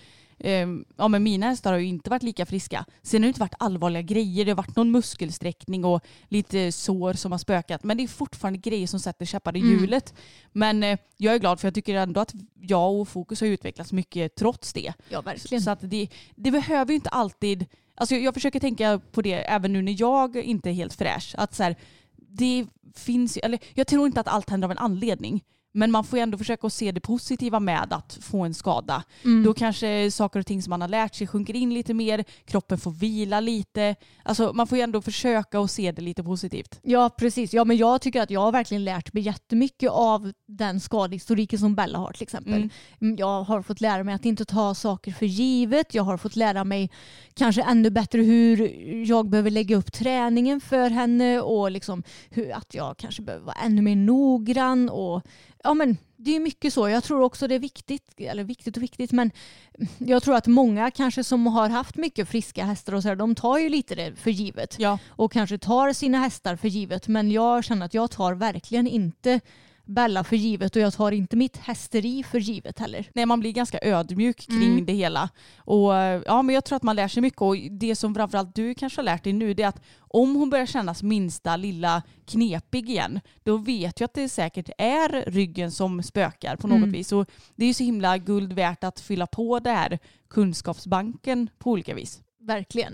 [0.98, 2.86] ja, men mina hästar har ju inte varit lika friska.
[3.02, 4.46] Sen har det inte varit allvarliga grejer.
[4.46, 7.84] Det har varit någon muskelsträckning och lite sår som har spökat.
[7.84, 9.72] Men det är fortfarande grejer som sätter käppar i Mm.
[9.72, 10.14] hjulet.
[10.52, 13.92] Men eh, jag är glad för jag tycker ändå att jag och Fokus har utvecklats
[13.94, 14.94] mycket trots det.
[15.10, 15.62] Ja, verkligen.
[15.62, 17.66] Så att det, det behöver ju inte alltid...
[17.96, 21.36] Alltså jag, jag försöker tänka på det även nu när jag inte är helt fräsch.
[21.38, 21.76] Att så här,
[22.16, 25.44] det finns, eller jag tror inte att allt händer av en anledning.
[25.76, 29.04] Men man får ju ändå försöka se det positiva med att få en skada.
[29.24, 29.44] Mm.
[29.44, 32.78] Då kanske saker och ting som man har lärt sig sjunker in lite mer, kroppen
[32.78, 33.96] får vila lite.
[34.24, 36.80] Alltså man får ju ändå försöka att se det lite positivt.
[36.84, 37.54] Ja, precis.
[37.54, 41.76] Ja, men jag tycker att jag har verkligen lärt mig jättemycket av den skadehistoriken som
[41.76, 42.54] Bella har till exempel.
[42.54, 42.70] Mm.
[43.02, 45.94] Mm, Jag har fått lära mig att inte ta saker för givet.
[45.94, 46.90] Jag har fått lära mig
[47.34, 48.58] kanske ännu bättre hur
[49.08, 53.56] jag behöver lägga upp träningen för henne och liksom hur, att jag kanske behöver vara
[53.66, 54.90] ännu mer noggrann.
[54.90, 55.22] Och,
[55.66, 56.90] ja, men det är mycket så.
[56.90, 59.32] Jag tror också det är viktigt, eller viktigt och viktigt, men
[59.98, 63.36] jag tror att många kanske som har haft mycket friska hästar och så här, de
[63.36, 65.00] tar ju lite det för givet Ja.
[65.08, 67.08] och kanske tar sina hästar för givet.
[67.08, 69.40] Men jag känner att jag tar verkligen inte
[69.86, 73.10] Bella för givet och jag tar inte mitt hästeri för givet heller.
[73.14, 74.86] Nej, man blir ganska ödmjuk kring Mm.
[74.86, 75.30] det hela.
[75.58, 78.56] Och, eh, ja, men jag tror att man lär sig mycket och det som framförallt
[78.56, 82.02] du kanske har lärt dig nu det är att om hon börjar kännas minsta lilla
[82.26, 86.92] knepig igen då vet jag att det säkert är ryggen som spökar på något Mm.
[86.92, 87.12] vis.
[87.12, 91.72] Och det är ju så himla guld värt att fylla på det här kunskapsbanken på
[91.72, 92.22] olika vis.
[92.40, 92.94] Verkligen.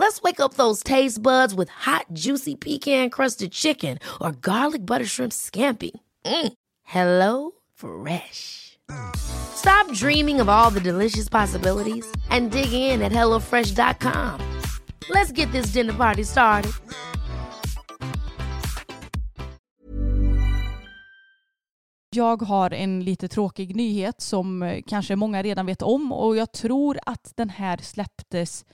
[0.00, 5.32] Let's wake up those taste buds with hot, juicy pecan-crusted chicken or garlic butter shrimp
[5.32, 5.90] scampi.
[6.24, 6.52] Mm.
[6.84, 8.78] Hello Fresh.
[9.16, 14.40] Stop dreaming of all the delicious possibilities and dig in at HelloFresh.com.
[15.10, 16.72] Let's get this dinner party started.
[22.10, 26.52] Jag har en lite tråkig nyhet som eh, kanske många redan vet om och jag
[26.52, 28.64] tror att den här släpptes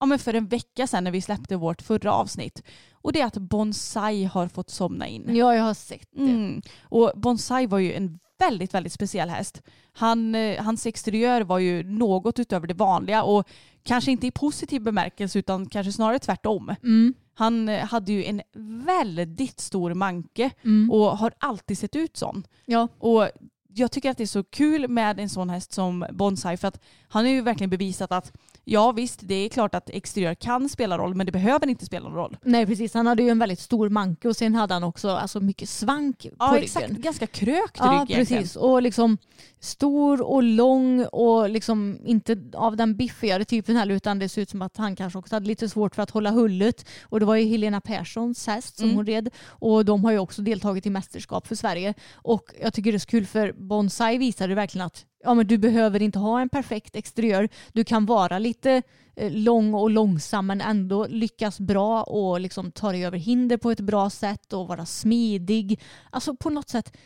[0.00, 2.62] ja, men för en vecka sedan när vi släppte vårt förra avsnitt.
[2.92, 5.36] Och det är att Bonsai har fått somna in.
[5.36, 6.22] Ja, jag har sett det.
[6.22, 6.62] Mm.
[6.82, 9.62] Och Bonsai var ju en väldigt, väldigt speciell häst.
[9.92, 13.48] Han, eh, hans exteriör var ju något utöver det vanliga och
[13.82, 16.74] kanske inte i positiv bemärkelse utan kanske snarare tvärtom.
[16.82, 17.14] Mm.
[17.34, 18.42] Han eh, hade ju en
[18.86, 20.90] väldigt stor manke Mm.
[20.90, 22.46] och har alltid sett ut sån.
[22.66, 22.88] Ja.
[22.98, 23.28] Och
[23.74, 26.80] jag tycker att det är så kul med en sån häst som Bonsai för att
[27.08, 28.32] han har ju verkligen bevisat att
[28.70, 32.08] ja visst det är klart att exteriör kan spela roll men det behöver inte spela
[32.08, 32.36] någon roll.
[32.42, 35.40] Nej precis, han hade ju en väldigt stor manke och sen hade han också alltså,
[35.40, 36.62] mycket svank på Ja ryggen.
[36.64, 38.42] exakt, ganska krökt Ja rygg egentligen.
[38.42, 39.18] precis och liksom
[39.60, 44.50] stor och lång och liksom inte av den biffigare typen heller utan det ser ut
[44.50, 47.34] som att han kanske också hade lite svårt för att hålla hullet och det var
[47.36, 48.96] ju Helena Perssons häst som Mm.
[48.96, 52.92] hon red och de har ju också deltagit i mästerskap för Sverige och jag tycker
[52.92, 56.40] det är så kul för Bonsai visade verkligen att ja, men du behöver inte ha
[56.40, 57.48] en perfekt exteriör.
[57.72, 58.82] Du kan vara lite
[59.16, 63.70] eh, lång och långsam men ändå lyckas bra och liksom ta dig över hinder på
[63.70, 65.80] ett bra sätt och vara smidig.
[66.10, 66.96] Alltså på något sätt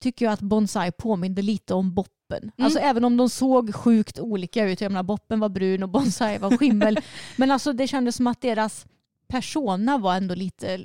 [0.00, 2.52] tycker jag att Bonsai påminde lite om Boppen.
[2.58, 4.80] Alltså även om de såg sjukt olika ut.
[4.80, 6.98] Jag menar Boppen var brun och Bonsai var skimmel.
[7.36, 8.86] men alltså det kändes som att deras
[9.32, 10.76] persona var ändå lite,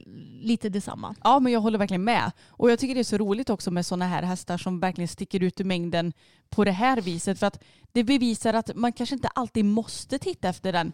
[0.42, 1.16] lite detsamma.
[1.24, 2.32] Ja men jag håller verkligen med.
[2.48, 5.44] Och jag tycker det är så roligt också med sådana här hästar som verkligen sticker
[5.44, 6.14] ut ur mängden
[6.50, 7.40] på det här viset.
[7.40, 10.92] För att det bevisar att man kanske inte alltid måste titta efter den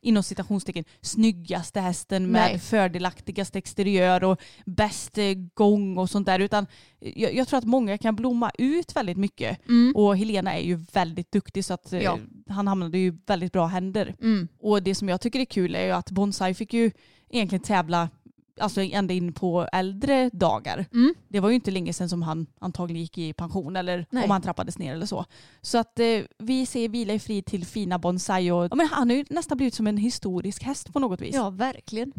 [0.00, 2.58] inom citationstecken snyggaste hästen med Nej.
[2.58, 6.38] fördelaktigaste exteriör och bäst eh, gång och sånt där.
[6.38, 6.66] Utan
[6.98, 9.58] jag, jag tror att många kan blomma ut väldigt mycket.
[9.94, 12.18] Och Helena är ju väldigt duktig så att eh, Ja.
[12.48, 14.14] han hamnade ju väldigt bra händer.
[14.22, 14.48] Mm.
[14.60, 16.90] Och det som jag tycker är kul är ju att Bonsai fick ju
[17.30, 18.08] egentligen tävla
[18.60, 20.86] alltså ända in på äldre dagar.
[20.92, 21.14] Mm.
[21.28, 24.24] Det var ju inte länge sedan som han antagligen gick i pension eller Nej.
[24.24, 25.24] om han trappades ner eller så.
[25.60, 29.10] Så att eh, vi säger vila i frid till fina Bonsai och ja, men han
[29.10, 31.34] har ju nästan blivit som en historisk häst på något vis.
[31.34, 32.12] Ja, verkligen.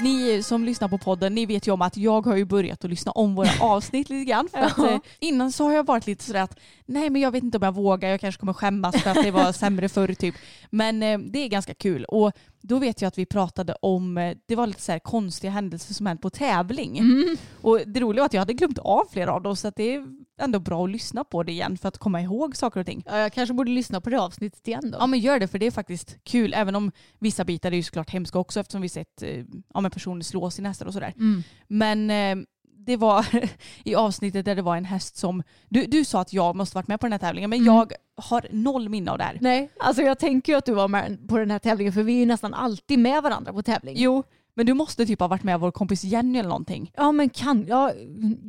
[0.00, 2.90] Ni som lyssnar på podden, ni vet ju om att jag har ju börjat att
[2.90, 4.48] lyssna om våra avsnitt lite grann.
[4.48, 7.42] För att, eh, innan så har jag varit lite sådär att nej men jag vet
[7.42, 10.34] inte om jag vågar, jag kanske kommer skämmas för att det var sämre förr typ.
[10.70, 12.04] Men eh, det är ganska kul.
[12.04, 15.50] Och då vet jag att vi pratade om, eh, det var lite så här konstiga
[15.50, 16.98] händelser som hänt på tävling.
[16.98, 17.36] Mm.
[17.60, 19.94] Och det roliga var att jag hade glömt av flera av dem så att det
[19.94, 20.06] är
[20.40, 23.02] ändå bra att lyssna på det igen för att komma ihåg saker och ting.
[23.06, 24.98] Ja, jag kanske borde lyssna på det avsnittet igen då.
[25.00, 27.82] Ja men gör det för det är faktiskt kul även om vissa bitar är ju
[27.82, 29.44] såklart hemska också eftersom vi sett eh,
[29.74, 31.14] ja, men personer slå sina hästar och sådär.
[31.16, 31.42] Mm.
[31.68, 32.44] Men eh,
[32.88, 33.26] det var
[33.84, 36.88] i avsnittet där det var en häst som, du, du sa att jag måste varit
[36.88, 37.74] med på den här tävlingen men Mm.
[37.74, 39.38] jag har noll minne av det här.
[39.40, 42.12] Nej, alltså jag tänker ju att du var med på den här tävlingen för vi
[42.14, 43.94] är ju nästan alltid med varandra på tävling.
[43.98, 44.22] Jo,
[44.58, 46.92] men du måste typ ha varit med vår kompis Jenny eller någonting.
[46.96, 47.92] Ja men kan, ja,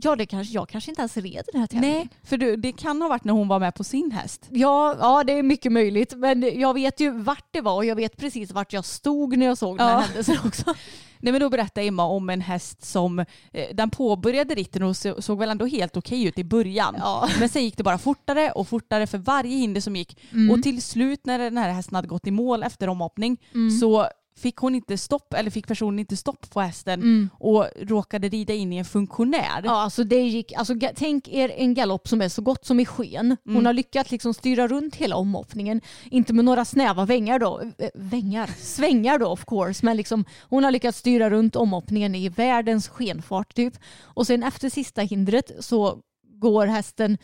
[0.01, 1.97] ja det kanske, jag kanske inte ens red den här tävlingen.
[1.97, 4.47] Nej, för du, det kan ha varit när hon var med på sin häst.
[4.49, 6.13] Ja, ja, det är mycket möjligt.
[6.17, 9.45] Men jag vet ju vart det var och jag vet precis vart jag stod när
[9.45, 9.99] jag såg den här Ja.
[9.99, 10.73] händelsen också.
[11.21, 13.25] Nej men då berättade Emma om en häst som, eh,
[13.73, 16.95] den påbörjade ritten och så, såg väl ändå helt okej ut i början.
[16.97, 17.29] Ja.
[17.39, 20.19] Men sen gick det bara fortare och fortare för varje hinder som gick.
[20.31, 20.51] Mm.
[20.51, 23.37] Och till slut när den här hästen hade gått i mål efter omhoppning
[23.81, 24.07] så
[24.39, 28.73] fick hon inte stopp, eller fick personen inte stopp på hästen och råkade rida in
[28.73, 29.61] i en funktionär.
[29.63, 32.85] Ja, alltså det gick, alltså, tänk er en galopp som är så gott som i
[32.85, 33.37] sken.
[33.45, 35.81] Hon har lyckats liksom styra runt hela omhoppningen.
[36.11, 40.63] Inte med några snäva vängar då, eh, vängar, svängar då of course, men liksom, hon
[40.63, 43.73] har lyckats styra runt omhoppningen i världens skenfart typ.
[44.01, 45.99] Och sen efter sista hindret så
[46.39, 47.17] går hästen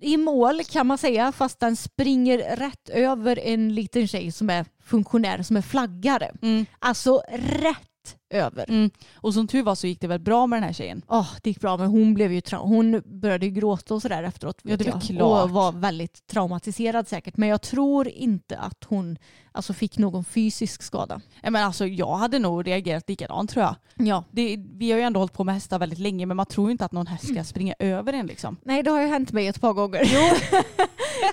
[0.00, 4.66] i mål kan man säga fast den springer rätt över en liten tjej som är
[4.84, 6.32] funktionär som är flaggare.
[6.78, 7.87] Alltså rätt
[8.30, 8.64] över.
[8.68, 8.90] Mm.
[9.14, 11.02] Och som tur var så gick det väl bra med den här tjejen.
[11.08, 14.22] Ja, det gick bra men hon blev ju tra- hon började ju gråta och sådär
[14.22, 14.58] efteråt.
[14.62, 15.02] Ja, det är jag.
[15.02, 15.44] klart.
[15.44, 17.36] Och var väldigt traumatiserad säkert.
[17.36, 19.18] Men jag tror inte att hon
[19.52, 21.20] alltså, fick någon fysisk skada.
[21.42, 23.74] Men alltså, jag hade nog reagerat likadant tror jag.
[24.06, 24.24] Ja.
[24.30, 26.72] Det, vi har ju ändå hållit på med hästar väldigt länge men man tror ju
[26.72, 28.56] inte att någon häst ska springa över en liksom.
[28.64, 30.02] Nej det har ju hänt mig ett par gånger.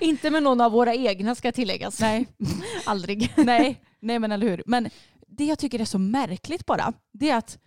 [0.00, 2.00] inte med någon av våra egna ska tilläggas.
[2.00, 2.26] Nej.
[2.86, 3.32] Aldrig.
[3.36, 4.62] Nej, nej men eller hur.
[4.66, 4.88] Men
[5.26, 7.58] det jag tycker är så märkligt bara, det är att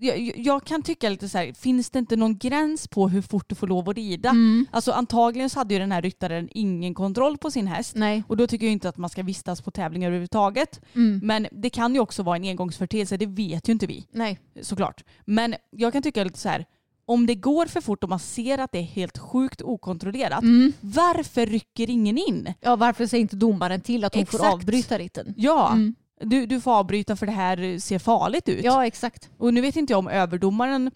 [0.00, 3.48] jag, jag kan tycka lite så här, finns det inte någon gräns på hur fort
[3.48, 4.30] du får lov att rida?
[4.30, 4.66] Mm.
[4.70, 7.92] Alltså antagligen så hade ju den här ryttaren ingen kontroll på sin häst.
[7.96, 8.22] Nej.
[8.28, 10.80] Och då tycker jag inte att man ska vistas på tävlingar överhuvudtaget.
[10.94, 11.20] Mm.
[11.22, 14.38] Men det kan ju också vara en engångsförteelse, det vet ju inte vi Nej.
[14.62, 15.04] såklart.
[15.24, 16.64] Men jag kan tycka lite så här,
[17.04, 20.72] om det går för fort och man ser att det är helt sjukt okontrollerat, Mm.
[20.80, 22.54] varför rycker ingen in?
[22.60, 24.54] Ja, varför säger inte domaren till att hon får Exakt.
[24.54, 25.34] avbryta ritten?
[25.36, 25.94] Ja, Mm.
[26.20, 28.64] Du, du får avbryta för det här ser farligt ut.
[28.64, 29.30] Ja, exakt.
[29.38, 30.90] Och nu vet inte jag om överdomaren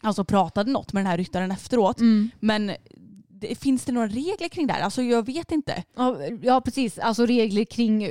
[0.00, 2.00] alltså, pratade något med den här ryttaren efteråt.
[2.00, 2.30] Mm.
[2.40, 2.72] Men
[3.28, 4.82] det, finns det några regler kring det här?
[4.82, 5.84] Alltså jag vet inte.
[5.96, 6.98] Ja, ja, precis.
[6.98, 8.10] Alltså regler kring...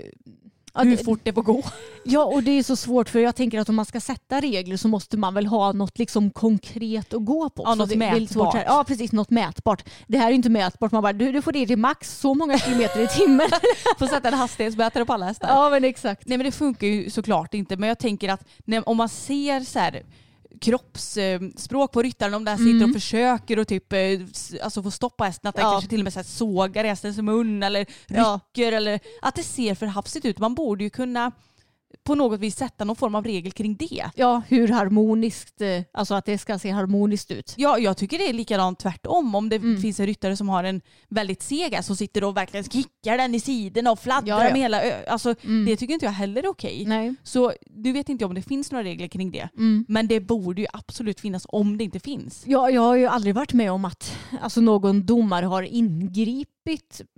[0.83, 1.63] Hur det- fort det får gå.
[2.07, 4.77] Ja, och det är så svårt för jag tänker att om man ska sätta regler
[4.77, 7.63] så måste man väl ha något liksom konkret att gå på.
[7.65, 8.53] Ja, något det, det mätbart.
[8.55, 8.63] här.
[8.67, 9.11] Ja, precis.
[9.11, 9.83] Något mätbart.
[10.07, 10.91] Det här är inte mätbart.
[10.91, 13.47] Man bara, du, du får det till max så många kilometer i timmen.
[13.99, 15.47] Får sätta en hastighetsmätare på alla hästar.
[15.47, 16.27] ja, men exakt.
[16.27, 17.77] Nej men det funkar ju såklart inte.
[17.77, 20.03] Men jag tänker att när, om man ser så här
[20.62, 24.00] kroppsspråk på ryttaren, om den sitter och försöker och typ, eh,
[24.63, 25.72] alltså få stoppa hästen, att den Ja.
[25.72, 28.39] kanske till och med så här sågar hästens mun eller Ja.
[28.56, 30.39] rycker eller att det ser för hafsigt ut.
[30.39, 31.32] Man borde ju kunna
[32.03, 34.03] på något vis sätta någon form av regel kring det.
[34.15, 37.53] Ja, hur harmoniskt, eh, alltså att det ska se harmoniskt ut.
[37.58, 39.36] Ja, jag tycker det är likadant tvärtom.
[39.36, 39.81] Om det Mm.
[39.81, 43.39] finns en ryttare som har en väldigt seg som sitter och verkligen kickar den i
[43.39, 44.51] sidorna och fladdrar Ja, ja.
[44.51, 45.65] med hela alltså, Mm.
[45.65, 46.84] Det tycker inte jag heller är okej.
[46.88, 47.15] Nej.
[47.23, 49.49] Så du vet inte om det finns några regler kring det.
[49.58, 49.86] Mm.
[49.88, 52.43] Men det borde ju absolut finnas om det inte finns.
[52.47, 56.49] Ja, jag har ju aldrig varit med om att alltså, någon domare har ingripit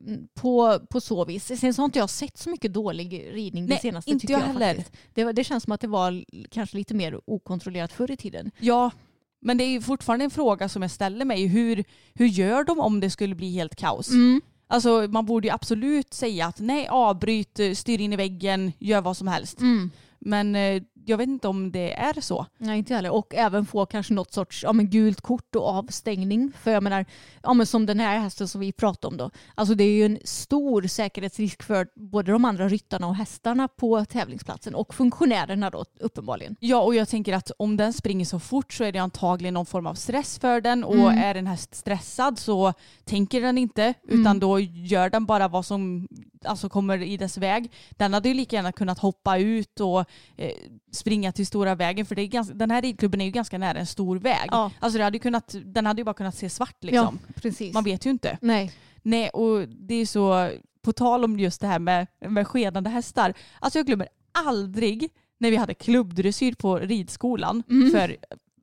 [0.07, 1.59] mm, på, på så vis.
[1.59, 4.11] Sen så har inte jag sett så mycket dålig ridning det Nej, senaste.
[4.11, 4.75] inte jag heller.
[4.75, 4.97] faktiskt.
[5.13, 8.51] Det, det känns som att det var kanske lite mer okontrollerat förr i tiden.
[8.59, 8.91] Ja,
[9.39, 11.47] men det är fortfarande en fråga som jag ställer mig.
[11.47, 11.83] Hur,
[12.13, 14.09] hur gör de om det skulle bli helt kaos?
[14.09, 14.41] Mm.
[14.67, 19.01] Alltså man borde ju absolut säga att nej avbryt, eh, styr in i väggen, gör
[19.01, 19.59] vad som helst.
[19.59, 19.91] Mm.
[20.19, 22.45] Men eh, jag vet inte om det är så.
[22.57, 23.09] Nej, inte heller.
[23.13, 26.51] Och även få kanske något sorts ja, men gult kort och avstängning.
[26.61, 27.05] För jag menar,
[27.43, 29.31] ja, men som den här hästen som vi pratade om då.
[29.55, 34.05] Alltså det är ju en stor säkerhetsrisk för både de andra ryttarna och hästarna på
[34.05, 36.55] tävlingsplatsen och funktionärerna då uppenbarligen.
[36.59, 39.65] Ja och jag tänker att om den springer så fort så är det antagligen någon
[39.65, 41.17] form av stress för den och Mm.
[41.17, 42.73] är en häst stressad så
[43.05, 44.39] tänker den inte utan Mm.
[44.39, 46.07] då gör den bara vad som
[46.45, 47.71] alltså, kommer i dess väg.
[47.91, 49.99] Den hade ju lika gärna kunnat hoppa ut och
[50.35, 50.51] eh,
[50.91, 53.79] springa till stora vägen för det är ganska, den här ridklubben är ju ganska nära
[53.79, 54.49] en stor väg.
[54.51, 54.71] Ja.
[54.79, 57.19] Alltså det hade ju kunnat, den hade ju bara kunnat se svart liksom.
[57.27, 57.73] Ja, precis.
[57.73, 58.37] Man vet ju inte.
[58.41, 58.71] Nej.
[59.01, 60.49] Nej, och det är så,
[60.81, 63.33] på tal om just det här med, med skedande hästar.
[63.59, 67.91] Alltså jag glömmer aldrig när vi hade klubbdressyr på ridskolan Mm.
[67.91, 68.17] för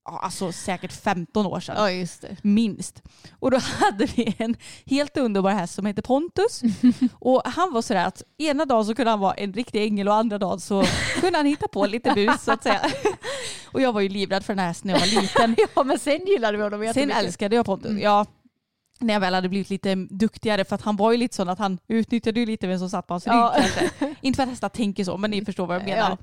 [0.05, 1.75] alltså, säkert 15 år sedan.
[1.79, 2.37] Ja, just det.
[2.43, 3.03] Minst.
[3.39, 6.63] Och då hade vi en helt underbar häst som hette Pontus.
[7.19, 10.15] Och han var sådär att ena dagen så kunde han vara en riktig ängel och
[10.15, 10.85] andra dagen så
[11.21, 12.81] kunde han hitta på lite bus så att säga.
[13.73, 15.57] Och jag var ju livrädd för den här hästen när jag var liten.
[15.75, 17.17] Ja, men sen gillade vi honom Sen jättemycket.
[17.25, 17.91] älskade jag Pontus.
[17.91, 18.03] Mm.
[18.03, 18.27] Ja,
[18.99, 21.59] när jag väl hade blivit lite duktigare för att han var ju lite sån att
[21.59, 23.91] han utnyttjade ju lite vem som satt på hans rygg.
[24.21, 26.11] Inte för att hästar tänker så men ni förstår vad jag menar.
[26.11, 26.19] Ja.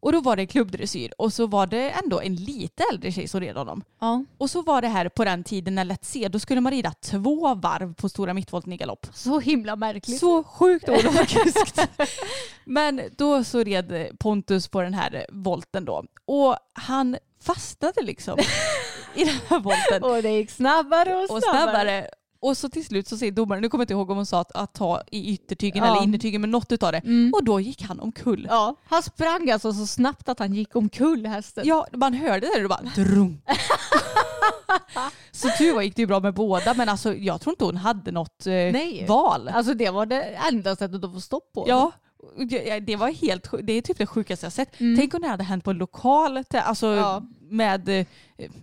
[0.00, 3.40] Och då var det klubbdressyr och så var det ändå en lite äldre tjej som
[3.40, 3.84] red honom.
[4.00, 4.24] Ja.
[4.38, 6.92] Och så var det här på den tiden när Let's se, då skulle man rida
[7.00, 9.06] två varv på stora mittvolten i galopp.
[9.14, 10.20] Så himla märkligt.
[10.20, 11.88] Så sjukt ologiskt.
[12.64, 16.04] Men då så red Pontus på den här volten då.
[16.24, 18.38] Och han fastnade liksom
[19.14, 20.02] i den här volten.
[20.02, 22.08] Och det gick snabbare och och snabbare.
[22.40, 24.40] Och så till slut så säger domaren, nu kommer jag inte ihåg om hon sa
[24.40, 25.90] att, att ta i yttertygen Ja.
[25.92, 26.98] eller innertygen men något utav det.
[26.98, 27.34] Mm.
[27.34, 28.46] Och då gick han omkull.
[28.50, 28.54] Ja.
[28.54, 31.64] Ja, han sprang alltså så snabbt att han gick omkull hästen.
[31.96, 33.40] man hörde det och bara drum.
[35.32, 37.76] så tur var gick det ju bra med båda men alltså jag tror inte hon
[37.76, 39.04] hade något eh, Nej.
[39.08, 39.48] val.
[39.48, 41.64] Alltså det var det enda sättet att få stopp på.
[41.68, 41.92] Ja,
[42.66, 43.50] ja, det var helt.
[43.62, 44.80] Det är typ det sjukaste jag sett.
[44.80, 44.98] Mm.
[44.98, 47.22] Tänk om det hade hänt på en lokal, alltså Ja.
[47.50, 48.06] Med eh,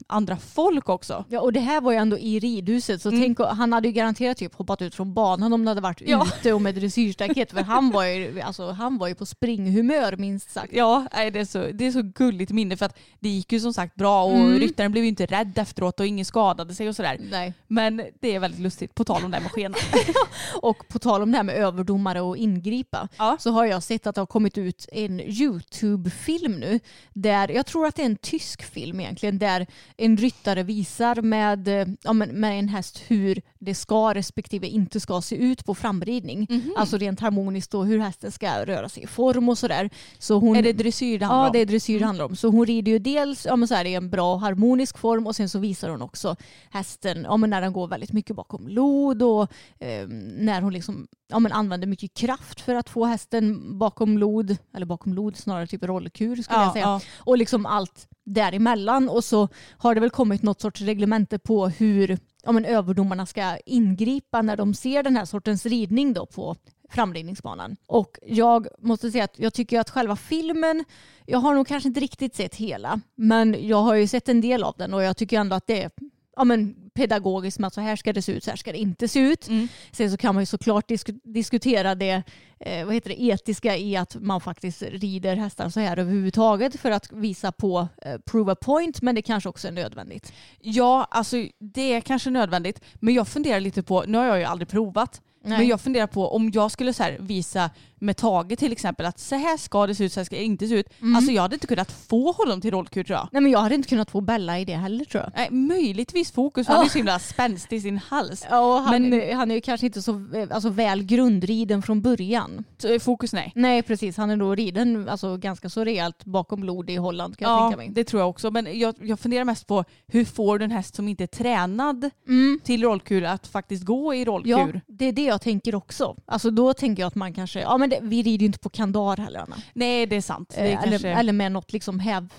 [0.07, 1.25] andra folk också.
[1.29, 3.21] Ja, och det här var ju ändå i ridhuset så Mm.
[3.21, 6.27] tänk, han hade ju garanterat typ hoppat ut från banan om det hade varit Ja.
[6.39, 10.51] ute och med dressyrstaket för han var, ju, alltså, han var ju på springhumör minst
[10.51, 10.73] sagt.
[10.73, 13.73] Ja, det, är så, det är så gulligt minne för att det gick ju som
[13.73, 14.59] sagt bra och Mm.
[14.59, 17.17] ryttaren blev ju inte rädd efteråt och ingen skadade sig och sådär.
[17.31, 17.53] Nej.
[17.67, 19.79] Men det är väldigt lustigt, på tal om det här med skenan.
[20.61, 23.37] Och på tal om det här med överdomare och ingripa Ja.
[23.39, 26.79] så har jag sett att det har kommit ut en YouTube-film nu
[27.13, 29.67] där jag tror att det är en tysk film egentligen där
[29.97, 34.99] en ryttare visar med, eh, ja, men med en häst hur det ska respektive inte
[34.99, 36.47] ska se ut på framridning.
[36.49, 36.73] Mhm.
[36.77, 39.89] Alltså rent harmoniskt och hur hästen ska röra sig i form och sådär.
[40.19, 41.53] Så hon, Är det dressyr det handlar Ja, om?
[41.53, 42.35] det är dressyr det handlar om.
[42.35, 45.35] Så hon rider ju dels ja, men så här, i en bra harmonisk form och
[45.35, 46.35] sen så visar hon också
[46.71, 49.41] hästen ja, men när den går väldigt mycket bakom lod och
[49.79, 50.07] eh,
[50.37, 54.85] när hon liksom, ja, men använder mycket kraft för att få hästen bakom lod, eller
[54.85, 56.85] bakom lod snarare typ rollkur skulle jag Ja, säga.
[56.85, 57.01] ja.
[57.17, 59.47] Och liksom allt däremellan och så
[59.77, 64.57] har det väl kommit något sorts reglemente på hur ja, men överdomarna ska ingripa när
[64.57, 66.55] de ser den här sortens ridning då på
[66.89, 67.75] framridningsbanan.
[67.87, 70.83] Och jag måste säga att jag tycker att själva filmen,
[71.25, 74.63] jag har nog kanske inte riktigt sett hela, men jag har ju sett en del
[74.63, 75.91] av den och jag tycker ändå att det är
[76.35, 78.77] ja, men pedagogiskt med att så här ska det se ut, så här ska det
[78.77, 79.47] inte se ut.
[79.47, 79.67] Mm.
[79.91, 82.23] Sen så kan man ju såklart disk- diskutera det,
[82.59, 86.91] eh, vad heter det etiska i att man faktiskt rider hästar så här överhuvudtaget för
[86.91, 90.33] att visa på eh, prove a point, men det kanske också är nödvändigt.
[90.59, 92.81] Ja, alltså det är kanske nödvändigt.
[92.95, 95.57] Men jag funderar lite på, nu har jag ju aldrig provat, Nej.
[95.57, 97.69] men jag funderar på om jag skulle så visa
[98.05, 100.43] med Tage till exempel att så här ska det se ut, så här ska det
[100.43, 100.87] inte se ut.
[101.01, 101.15] Mm.
[101.15, 103.29] Alltså jag hade inte kunnat få honom till rollkur tror jag.
[103.31, 105.31] Nej men jag hade inte kunnat få Bella i det heller tror jag.
[105.35, 108.45] Nej, möjligtvis fokus, för han är så himla spänstig i sin hals.
[108.49, 112.63] Ja, han, Men- han är ju kanske inte så alltså, väl grundriden från början.
[112.83, 113.51] Eh, Fokus nej.
[113.55, 117.49] Nej precis, han är nog riden alltså, ganska så rejält bakom lod i Holland kan
[117.49, 117.89] jag Ja, tänka mig.
[117.89, 118.51] det tror jag också.
[118.51, 122.09] Men jag, jag funderar mest på hur får du en häst som inte är tränad
[122.27, 122.59] Mm.
[122.63, 124.49] till rollkur att faktiskt gå i rollkur?
[124.51, 126.15] Ja, det är det jag tänker också.
[126.25, 128.69] Alltså då tänker jag att man kanske, ja men det, vi rider ju inte på
[128.69, 129.55] kandar heller Anna.
[129.73, 130.49] Nej, det är sant.
[130.55, 131.07] Det är Eh, kanske...
[131.09, 132.29] eller, eller med något liksom häv,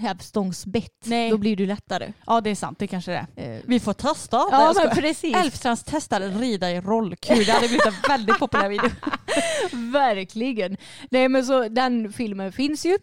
[0.00, 0.92] hävstångsbett.
[1.04, 1.30] Nej.
[1.30, 2.12] Då blir det lättare.
[2.26, 2.78] Ja, det är sant.
[2.78, 3.54] Det kanske det är.
[3.56, 4.36] Eh, Vi får testa.
[4.50, 5.60] Ja men precis.
[5.86, 7.44] Testade rida i rollkur.
[7.46, 8.90] Det hade blivit en väldigt populär video.
[9.92, 10.76] Verkligen.
[11.10, 12.98] Nej men så den filmen finns ju.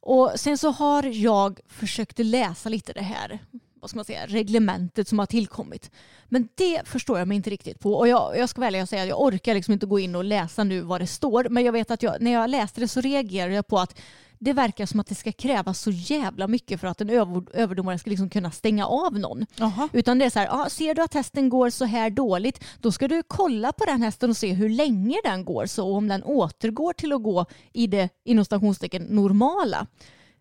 [0.00, 3.38] Och sen så har jag försökt läsa lite det här
[3.80, 5.90] vad ska man säga, reglementet som har tillkommit.
[6.28, 7.94] Men det förstår jag mig inte riktigt på.
[7.94, 10.24] Och jag, jag ska välja att säga att jag orkar liksom inte gå in och
[10.24, 11.46] läsa nu vad det står.
[11.48, 14.00] Men jag vet att jag, när jag läste det så reagerade jag på att
[14.38, 17.98] det verkar som att det ska krävas så jävla mycket för att en över, överdomare
[17.98, 19.46] ska liksom kunna stänga av någon.
[19.56, 19.88] Jaha.
[19.92, 22.92] Utan det är så här, ah, ser du att hästen går så här dåligt, då
[22.92, 25.66] ska du kolla på den hästen och se hur länge den går.
[25.66, 29.86] Så om den återgår till att gå i det inom stationstecken normala.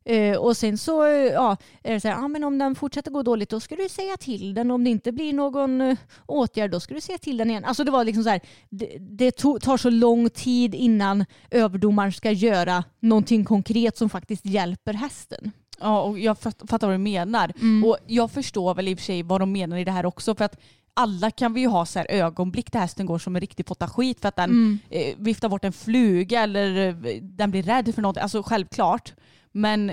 [0.09, 3.11] Eh, och sen så eh, ja, är det så här, ah, men om den fortsätter
[3.11, 4.71] gå dåligt då ska du säga till den.
[4.71, 7.65] Om det inte blir någon eh, åtgärd då ska du säga till den igen.
[7.65, 8.39] Alltså det var liksom så här,
[8.69, 14.45] det, det to- tar så lång tid innan överdomaren ska göra någonting konkret som faktiskt
[14.45, 15.51] hjälper hästen.
[15.79, 17.51] Ja, och jag fatt- fattar vad du menar.
[17.61, 17.83] Mm.
[17.89, 20.35] Och jag förstår väl i och för sig vad de menar i det här också.
[20.35, 20.59] För att
[20.93, 23.87] alla kan vi ju ha så här ögonblick där hästen går som en riktig potta
[23.87, 24.79] skit för att den Mm.
[24.89, 28.17] eh, viftar bort en fluga eller eh, den blir rädd för något.
[28.17, 29.13] Alltså självklart.
[29.51, 29.91] Men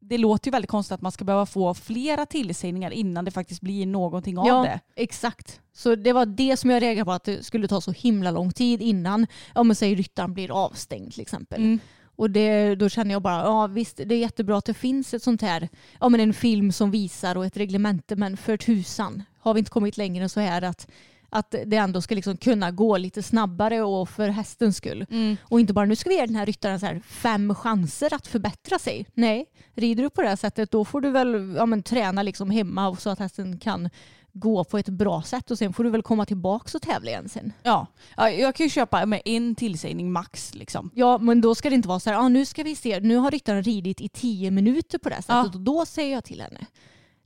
[0.00, 3.60] det låter ju väldigt konstigt att man ska behöva få flera tillsägningar innan det faktiskt
[3.60, 4.80] blir någonting av ja, det.
[5.02, 5.60] exakt.
[5.72, 8.52] Så det var det som jag reagerade på, att det skulle ta så himla lång
[8.52, 11.60] tid innan, om man säger ryttaren blir avstängd till exempel.
[11.60, 11.78] Mm.
[12.16, 15.22] Och det, då känner jag bara, ja visst det är jättebra att det finns ett
[15.22, 15.68] sånt här,
[16.00, 19.70] ja men en film som visar och ett reglemente, men för tusan har vi inte
[19.70, 20.90] kommit längre än så här att,
[21.32, 25.06] att det ändå ska liksom kunna gå lite snabbare och för hästens skull.
[25.10, 25.36] Mm.
[25.42, 28.26] Och inte bara nu ska vi ge den här ryttaren så här fem chanser att
[28.26, 29.06] förbättra sig.
[29.14, 32.50] Nej, rider du på det här sättet då får du väl ja, men, träna liksom
[32.50, 33.90] hemma så att hästen kan
[34.32, 37.28] gå på ett bra sätt och sen får du väl komma tillbaka och tävla igen
[37.28, 37.52] sen.
[37.62, 37.86] Ja.
[38.16, 40.54] ja, jag kan ju köpa med en tillsägning max.
[40.54, 40.90] Liksom.
[40.94, 43.16] Ja, men då ska det inte vara så här, ah, nu ska vi se, nu
[43.16, 45.44] har ryttaren ridit i tio minuter på det här sättet Ja.
[45.54, 46.66] och då säger jag till henne.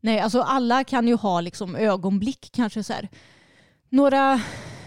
[0.00, 3.08] Nej, alltså alla kan ju ha liksom ögonblick kanske så här,
[3.88, 4.40] några,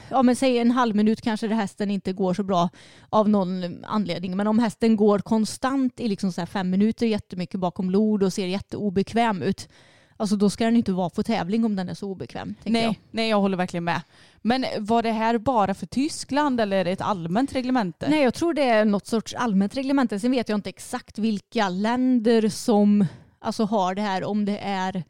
[0.09, 2.69] ja men säg en halv minut kanske där hästen inte går så bra
[3.09, 4.37] av någon anledning.
[4.37, 8.47] Men om hästen går konstant i liksom så fem minuter jättemycket bakom lod och ser
[8.47, 9.69] jätteobekväm ut,
[10.17, 12.55] alltså då ska den inte vara på tävling om den är så obekväm.
[12.63, 12.87] tänker jag.
[12.87, 14.01] Nej, nej, jag håller verkligen med.
[14.41, 18.09] Men var det här bara för Tyskland eller är det ett allmänt reglemente?
[18.09, 20.19] Nej, jag tror det är något sorts allmänt reglemente.
[20.19, 23.05] Sen vet jag inte exakt vilka länder som
[23.39, 24.23] alltså, har det här.
[24.23, 25.03] Om det är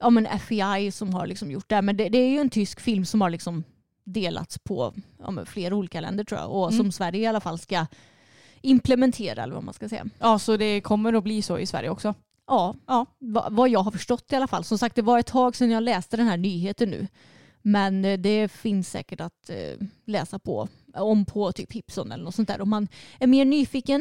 [0.00, 1.82] ja, men FEI som har liksom gjort det.
[1.82, 3.64] Men det, det är ju en tysk film som har liksom
[4.04, 6.50] delats på ja, flera olika länder tror jag.
[6.50, 6.78] Och Mm.
[6.78, 7.86] som Sverige i alla fall ska
[8.62, 10.04] implementera eller vad man ska säga.
[10.18, 12.14] Ja, så det kommer att bli så i Sverige också?
[12.46, 13.06] Ja, Ja.
[13.18, 14.64] va- vad jag har förstått i alla fall.
[14.64, 17.06] Som sagt, det var ett tag sedan jag läste den här nyheten nu.
[17.62, 22.34] Men eh, det finns säkert att eh, läsa på om på typ Hipson eller något
[22.34, 22.88] sånt där om man
[23.20, 24.00] är mer nyfiken.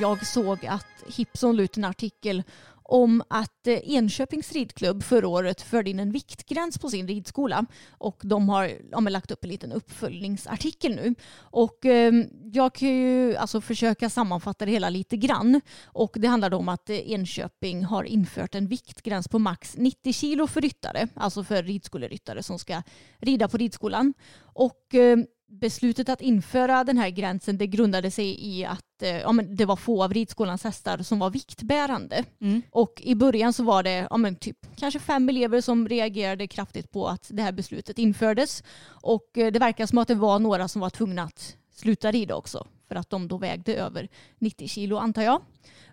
[0.00, 2.42] Jag såg att Hipson la ut en artikel
[2.86, 8.20] om att eh, Enköpings ridklubb förra året förde in en viktgräns på sin ridskola och
[8.24, 11.14] de har ja, lagt upp en liten uppföljningsartikel nu.
[11.36, 12.12] Och eh,
[12.52, 15.60] jag kan ju alltså försöka sammanfatta det hela lite grann.
[15.84, 20.46] Och det handlar om att eh, Enköping har infört en viktgräns på max 90 kilo
[20.46, 22.82] för ryttare, alltså för ridskoleryttare som ska
[23.18, 24.14] rida på ridskolan.
[24.42, 25.16] Och eh,
[25.60, 29.64] beslutet att införa den här gränsen det grundade sig i att eh, ja, men det
[29.64, 32.24] var få av ridskolans hästar som var viktbärande.
[32.40, 32.62] Mm.
[32.70, 36.92] Och i början så var det ja, men typ, kanske fem elever som reagerade kraftigt
[36.92, 38.62] på att det här beslutet infördes.
[38.86, 42.34] Och eh, det verkar som att det var några som var tvungna att sluta rida
[42.34, 45.42] också för att de då vägde över 90 kilo antar jag.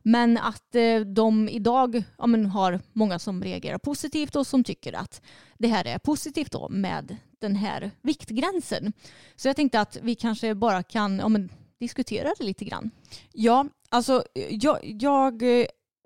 [0.03, 4.93] Men att eh, de idag ja, men har många som reagerar positivt och som tycker
[4.93, 5.21] att
[5.57, 8.93] det här är positivt då med den här viktgränsen.
[9.35, 12.91] Så jag tänkte att vi kanske bara kan ja, men, diskutera det lite grann.
[13.33, 15.43] Ja, alltså jag, jag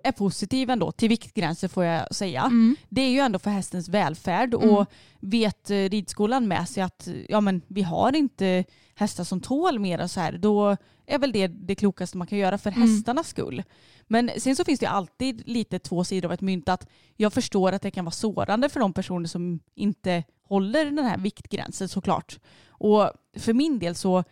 [0.06, 2.50] är positiv ändå till viktgränser får jag säga.
[2.88, 4.86] Det är ju ändå för hästens välfärd och
[5.20, 10.02] vet eh, ridskolan med sig att ja, men vi har inte hästar som tål mer
[10.02, 10.76] och så här, då
[11.06, 13.62] är väl det det klokaste man kan göra för hästarnas skull.
[14.06, 17.72] Men sen så finns det alltid lite två sidor av ett mynt att jag förstår
[17.72, 22.38] att det kan vara sårande för de personer som inte håller den här viktgränsen såklart.
[22.68, 24.24] Och för min del så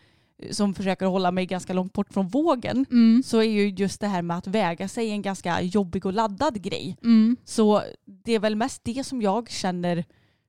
[0.51, 2.87] som försöker hålla mig ganska långt bort från vågen
[3.25, 6.63] så är ju just det här med att väga sig en ganska jobbig och laddad
[6.63, 6.97] grej.
[7.45, 10.05] Så det är väl mest det som jag känner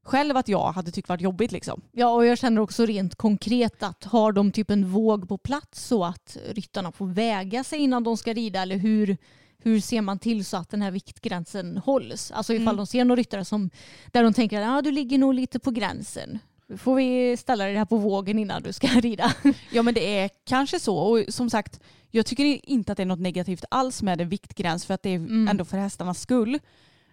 [0.05, 1.81] själv att jag hade tyckt varit jobbigt liksom.
[1.91, 5.85] Ja, och jag känner också rent konkret att har de typ en våg på plats
[5.87, 9.17] så att ryttarna får väga sig innan de ska rida eller hur,
[9.57, 12.31] hur ser man till så att den här viktgränsen hålls?
[12.31, 13.69] Alltså ifall de ser någon ryttare som,
[14.11, 16.39] där de tänker att ah, du ligger nog lite på gränsen.
[16.77, 19.33] Får vi ställa dig här på vågen innan du ska rida?
[19.71, 21.79] Ja men det är kanske så och som sagt
[22.11, 25.09] jag tycker inte att det är något negativt alls med en viktgräns för att det
[25.09, 26.59] är ändå för hästarnas skull.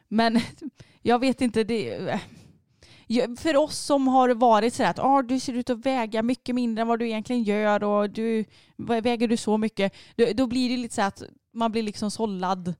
[0.09, 0.41] Men
[1.03, 2.21] jag vet inte, det,
[3.07, 6.23] Ja, för oss som har varit så här att ah, du ser ut att väga
[6.23, 8.45] mycket mindre än vad du egentligen gör och du
[8.77, 11.23] väger du så mycket, då, då blir det lite så att
[11.55, 12.75] man blir liksom sållad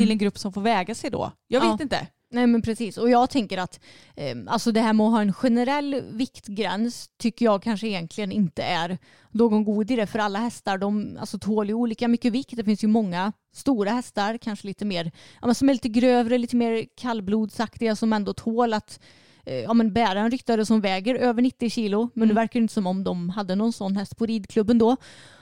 [0.00, 1.32] till en grupp som får väga sig då.
[1.48, 1.72] Jag Ja.
[1.72, 2.06] vet inte.
[2.30, 3.80] Nej men precis och jag tänker att
[4.16, 8.62] eh, alltså det här med att ha en generell viktgräns tycker jag kanske egentligen inte
[8.62, 8.98] är
[9.30, 12.56] någon god idé för alla hästar de alltså, tål ju olika mycket vikt.
[12.56, 15.04] Det finns ju många stora hästar, kanske lite mer,
[15.40, 19.00] ja, men som är lite grövre, lite mer kallblodsaktiga som ändå tål att
[19.46, 22.10] eh, ja, men bära en ryttare som väger över 90 kilo.
[22.14, 24.96] Men det verkar inte som om de hade någon sån häst på ridklubben då.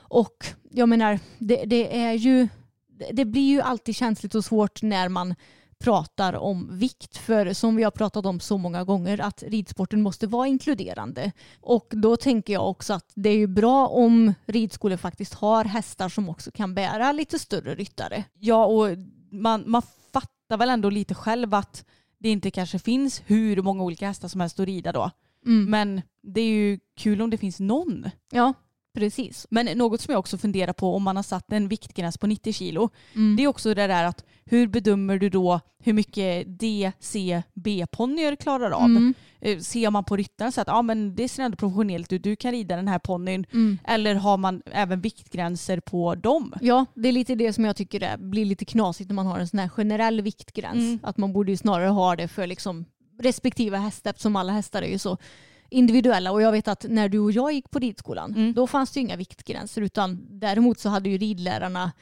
[0.09, 2.49] Och jag menar, det, det är ju,
[3.12, 5.34] det blir ju alltid känsligt och svårt när man
[5.79, 7.16] pratar om vikt.
[7.16, 11.33] För som vi har pratat om så många gånger att ridsporten måste vara inkluderande.
[11.61, 16.09] Och då tänker jag också att det är ju bra om ridskolor faktiskt har hästar
[16.09, 18.24] som också kan bära lite större ryttare.
[18.39, 18.89] Ja och
[19.31, 21.85] man, man fattar väl ändå lite själv att
[22.18, 25.11] det inte kanske finns hur många olika hästar som helst att rida då.
[25.68, 28.11] Men det är ju kul om det finns någon.
[28.33, 28.53] Ja,
[28.97, 29.47] precis.
[29.51, 32.53] Men något som jag också funderar på om man har satt en viktgräns på 90
[32.53, 32.90] kilo.
[33.14, 33.36] Mm.
[33.36, 38.84] Det är också det där att hur bedömer du då hur mycket DCB-ponnyer klarar av?
[38.84, 39.14] Mm.
[39.40, 42.36] Eh, Ser man på ryttaren så att ja, men det ser ändå professionellt ut, du
[42.36, 43.47] kan rida den här ponnyn.
[43.53, 43.78] Mm.
[43.84, 46.55] Eller har man även viktgränser på dem?
[46.61, 49.38] Ja, det är lite det som jag tycker är, blir lite knasigt när man har
[49.38, 50.76] en sån här generell viktgräns.
[50.76, 50.99] Mm.
[51.03, 52.84] Att man borde ju snarare ha det för liksom
[53.18, 55.18] respektive häst eftersom alla hästar är ju så
[55.70, 56.32] individuella.
[56.32, 58.52] Och jag vet att när du och jag gick på ridskolan Mm.
[58.54, 61.92] då fanns det inga viktgränser utan däremot så hade ju ridlärarna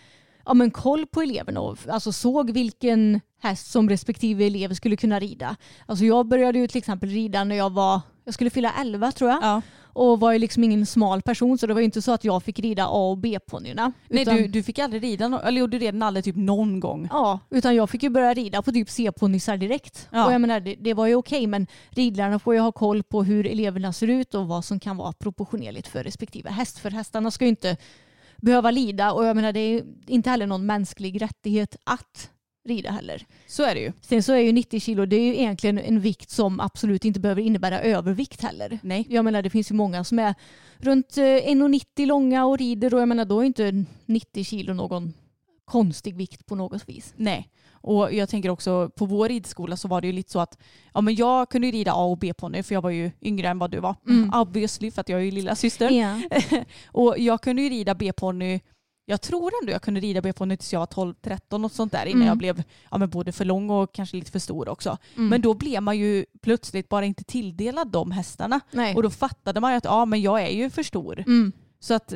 [0.46, 5.20] ja, men koll på eleverna och alltså såg vilken häst som respektive elev skulle kunna
[5.20, 5.56] rida.
[5.86, 9.30] Alltså jag började ju till exempel rida när jag var, jag skulle fylla 11 tror
[9.30, 9.42] jag.
[9.42, 9.62] Ja.
[9.94, 12.42] Och var ju liksom ingen smal person så det var ju inte så att jag
[12.42, 13.92] fick rida A och B-ponnyerna.
[14.08, 17.08] Nej, Utan- du, du fick aldrig rida, no- eller du redan aldrig typ någon gång?
[17.12, 20.08] Ja, utan jag fick ju börja rida på typ C-ponnysar direkt.
[20.12, 20.26] Ja.
[20.26, 23.22] Och jag menar, det, det var ju okej men ridlärarna får ju ha koll på
[23.24, 26.78] hur eleverna ser ut och vad som kan vara proportionerligt för respektive häst.
[26.78, 27.76] För hästarna ska ju inte
[28.36, 32.30] behöva lida och jag menar det är inte heller någon mänsklig rättighet att
[32.64, 33.26] rida heller.
[33.46, 33.92] Så är det ju.
[34.00, 37.20] Sen så är ju 90 kilo det är ju egentligen en vikt som absolut inte
[37.20, 38.78] behöver innebära övervikt heller.
[38.82, 39.06] Nej.
[39.08, 40.34] Jag menar det finns ju många som är
[40.78, 45.14] runt eh, 1,90 långa och rider och jag menar då är inte 90 kilo någon
[45.64, 47.14] konstig vikt på något vis.
[47.16, 47.50] Nej.
[47.86, 50.58] Och jag tänker också på vår ridskola så var det ju lite så att
[50.94, 53.70] ja, men jag kunde rida A och B-ponny för jag var ju yngre än vad
[53.70, 53.96] du var.
[54.08, 54.30] Mm.
[54.34, 55.90] Obviously för att jag är ju lilla syster.
[55.90, 56.20] Ja.
[56.86, 58.60] och jag kunde ju rida B-ponny
[59.06, 62.16] jag tror ändå jag kunde rida B-ponny tills jag var 12-13 och sånt där innan
[62.16, 62.28] Mm.
[62.28, 64.98] jag blev ja, men både för lång och kanske lite för stor också.
[65.16, 65.28] Mm.
[65.28, 68.60] Men då blev man ju plötsligt bara inte tilldelad de hästarna.
[68.70, 68.94] Nej.
[68.94, 71.18] Och då fattade man ju att ja, men jag är ju för stor.
[71.26, 71.52] Mm.
[71.80, 72.14] Så att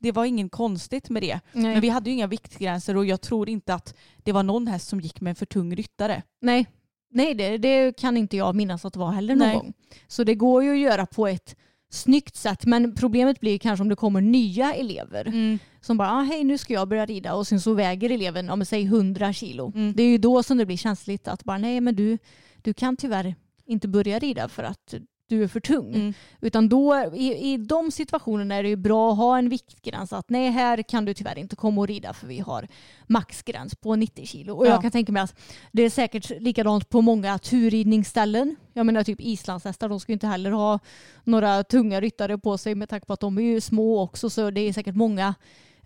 [0.00, 1.40] det var inget konstigt med det.
[1.52, 1.72] Nej.
[1.72, 4.88] Men vi hade ju inga viktgränser och jag tror inte att det var någon häst
[4.88, 6.22] som gick med en för tung ryttare.
[6.40, 6.66] Nej,
[7.10, 9.56] Nej det, det kan inte jag minnas att det var heller någon Nej.
[9.56, 9.72] gång.
[10.06, 11.56] Så det går ju att göra på ett
[11.90, 15.58] snyggt sätt men problemet blir kanske om det kommer nya elever
[15.88, 18.64] som bara ah, hej nu ska jag börja rida och sen så väger eleven om
[18.64, 19.72] säg 100 kilo.
[19.74, 19.92] Mm.
[19.96, 22.18] Det är ju då som det blir känsligt att bara nej men du,
[22.62, 23.34] du kan tyvärr
[23.66, 24.94] inte börja rida för att
[25.28, 25.94] du är för tung.
[25.94, 26.14] Mm.
[26.40, 30.30] Utan då i, i de situationerna är det ju bra att ha en viktgräns att
[30.30, 32.68] nej här kan du tyvärr inte komma och rida för vi har
[33.06, 34.54] maxgräns på 90 kilo.
[34.54, 34.70] Och Ja.
[34.70, 35.34] jag kan tänka mig att
[35.72, 38.56] det är säkert likadant på många turridningsställen.
[38.72, 40.78] Jag menar typ islandshästar de ska ju inte heller ha
[41.24, 44.50] några tunga ryttare på sig med tanke på att de är ju små också så
[44.50, 45.34] det är säkert många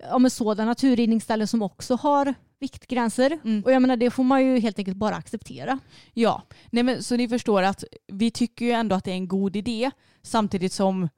[0.03, 3.39] ja, men sådana turridningsställen som också har viktgränser.
[3.45, 3.63] Mm.
[3.65, 5.79] Och jag menar det får man ju helt enkelt bara acceptera.
[6.15, 9.29] Ja, Nej, men, så ni förstår att vi tycker ju ändå att det är en
[9.29, 9.91] god idé
[10.23, 11.09] samtidigt som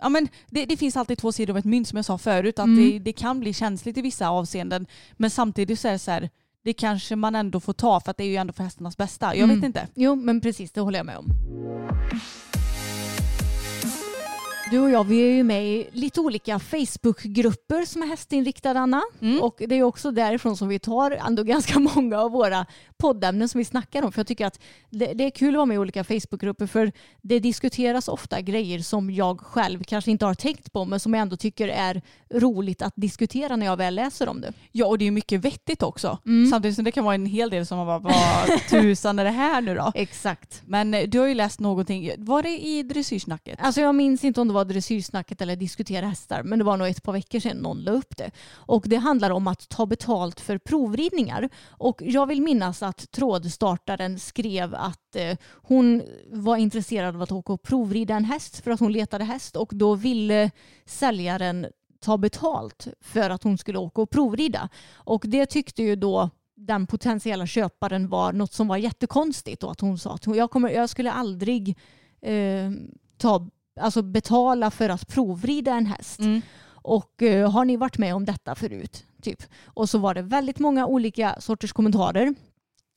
[0.00, 2.58] Ja, men det, det finns alltid två sidor av ett mynt som jag sa förut.
[2.58, 2.90] Att Mm.
[2.90, 4.86] det, det kan bli känsligt i vissa avseenden.
[5.12, 6.30] Men samtidigt så är det så här,
[6.64, 9.26] det kanske man ändå får ta för att det är ju ändå för hästarnas bästa.
[9.36, 9.56] Jag Mm.
[9.56, 9.88] vet inte.
[9.94, 11.26] Jo men precis det håller jag med om.
[14.70, 19.02] Du och jag vi är ju med i lite olika Facebookgrupper som är hästinriktade Anna.
[19.20, 19.42] Mm.
[19.42, 22.66] Och det är också därifrån som vi tar ändå ganska många av våra
[22.96, 24.12] poddämnen som vi snackar om.
[24.12, 24.60] För jag tycker att
[24.90, 26.92] det, det är kul att vara med i olika Facebookgrupper för
[27.22, 31.20] det diskuteras ofta grejer som jag själv kanske inte har tänkt på men som jag
[31.22, 34.52] ändå tycker är roligt att diskutera när jag väl läser om det.
[34.72, 36.18] Ja, och det är mycket vettigt också.
[36.26, 36.50] Mm.
[36.50, 39.30] Samtidigt som det kan vara en hel del som man bara, vad tusan är det
[39.30, 39.92] här nu då?
[39.94, 40.62] Exakt.
[40.66, 43.58] Men eh, du har ju läst någonting, var det i dressyrsnacket?
[43.62, 46.88] Alltså jag minns inte om det var dressyrsnacket eller diskutera hästar men det var nog
[46.88, 48.30] ett par veckor sedan någon la upp det.
[48.54, 51.48] Och det handlar om att ta betalt för provridningar.
[51.68, 56.02] Och jag vill minnas att trådstartaren skrev att eh, hon
[56.32, 59.70] var intresserad av att åka och provrida en häst för att hon letade häst och
[59.72, 60.50] då ville
[60.86, 61.66] säljaren
[62.00, 64.68] ta betalt för att hon skulle åka och provrida.
[64.94, 69.80] Och det tyckte ju då den potentiella köparen var något som var jättekonstigt och att
[69.80, 71.78] hon sa att jag, kommer, jag skulle aldrig
[72.20, 72.70] eh,
[73.16, 73.48] ta,
[73.80, 76.20] alltså betala för att provrida en häst.
[76.20, 76.42] Mm.
[76.82, 79.04] Och eh, har ni varit med om detta förut?
[79.22, 79.42] Typ.
[79.64, 82.34] Och så var det väldigt många olika sorters kommentarer.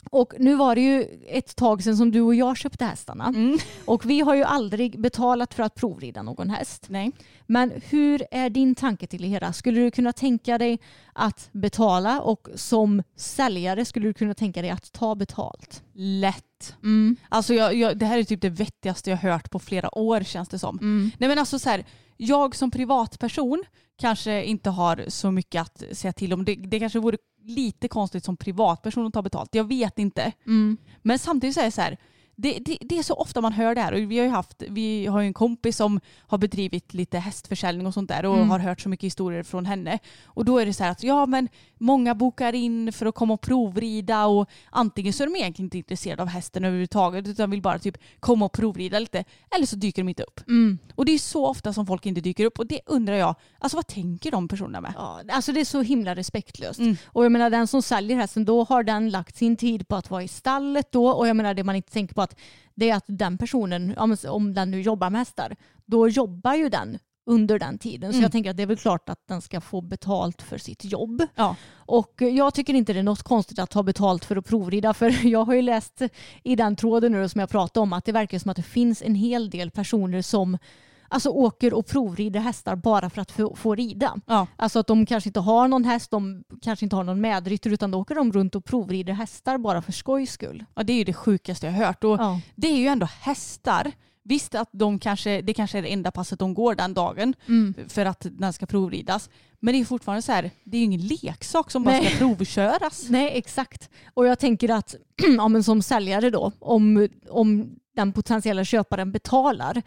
[0.09, 3.25] Och nu var det ju ett tag sedan som du och jag köpte hästarna.
[3.25, 3.57] Mm.
[3.85, 6.85] Och vi har ju aldrig betalat för att provrida någon häst.
[6.89, 7.11] Nej.
[7.51, 9.53] Men hur är din tanke till det hela?
[9.53, 10.79] Skulle du kunna tänka dig
[11.13, 15.83] att betala och som säljare skulle du kunna tänka dig att ta betalt?
[15.93, 16.75] Lätt.
[16.83, 17.15] Mm.
[17.29, 20.49] Alltså jag, jag, det här är typ det vettigaste jag hört på flera år känns
[20.49, 20.77] det som.
[20.77, 21.11] Mm.
[21.17, 21.85] Nej men alltså så här,
[22.17, 23.63] jag som privatperson
[23.97, 26.45] kanske inte har så mycket att säga till om.
[26.45, 29.55] Det, det kanske vore lite konstigt som privatperson att ta betalt.
[29.55, 30.31] Jag vet inte.
[30.45, 30.77] Mm.
[31.01, 31.97] Men samtidigt så är det så här,
[32.41, 33.93] det, det, det är så ofta man hör det här.
[33.93, 37.93] Och vi har ju haft, vi har en kompis som har bedrivit lite hästförsäljning och
[37.93, 38.49] sånt där och Mm.
[38.49, 39.99] har hört så mycket historier från henne.
[40.25, 43.33] Och då är det så här att ja men många bokar in för att komma
[43.33, 47.61] och provrida och antingen så är de egentligen inte intresserade av hästen överhuvudtaget utan vill
[47.61, 49.23] bara typ komma och provrida lite
[49.55, 50.39] eller så dyker de inte upp.
[50.47, 50.77] Mm.
[50.95, 53.77] Och det är så ofta som folk inte dyker upp och det undrar jag, alltså
[53.77, 54.93] vad tänker de personerna med?
[54.97, 56.79] Ja, alltså det är så himla respektlöst.
[56.79, 56.95] Mm.
[57.05, 60.09] Och jag menar den som säljer hästen då har den lagt sin tid på att
[60.09, 62.30] vara i stallet då och jag menar det man inte tänker på att
[62.75, 65.55] det är att den personen, om den nu jobbar med hästar,
[65.85, 68.11] då jobbar ju den under den tiden.
[68.11, 68.23] Så Mm.
[68.23, 71.23] jag tänker att det är väl klart att den ska få betalt för sitt jobb.
[71.35, 71.55] Ja.
[71.73, 75.25] Och jag tycker inte det är något konstigt att ta betalt för att provrida för
[75.27, 76.01] jag har ju läst
[76.43, 79.01] i den tråden nu som jag pratade om att det verkar som att det finns
[79.01, 80.57] en hel del personer som
[81.11, 84.15] alltså åker och provrider hästar bara för att få, få rida.
[84.25, 84.47] Ja.
[84.55, 87.91] Alltså att de kanske inte har någon häst, de kanske inte har någon medryttare utan
[87.91, 90.65] då åker de runt och provrider hästar bara för skojs skull.
[90.75, 92.03] ja, det är ju det sjukaste jag har hört.
[92.03, 92.39] Och Ja.
[92.55, 93.91] det är ju ändå hästar.
[94.23, 97.73] Visst att de kanske, det kanske är det enda passet de går den dagen Mm.
[97.87, 99.29] för att den ska provridas.
[99.59, 102.05] Men det är fortfarande så här, det är ju ingen leksak som bara Nej.
[102.05, 103.05] ska provköras.
[103.09, 103.89] Nej exakt.
[104.13, 104.95] Och jag tänker att
[105.37, 109.81] ja, men som säljare då, om, om den potentiella köparen betalar,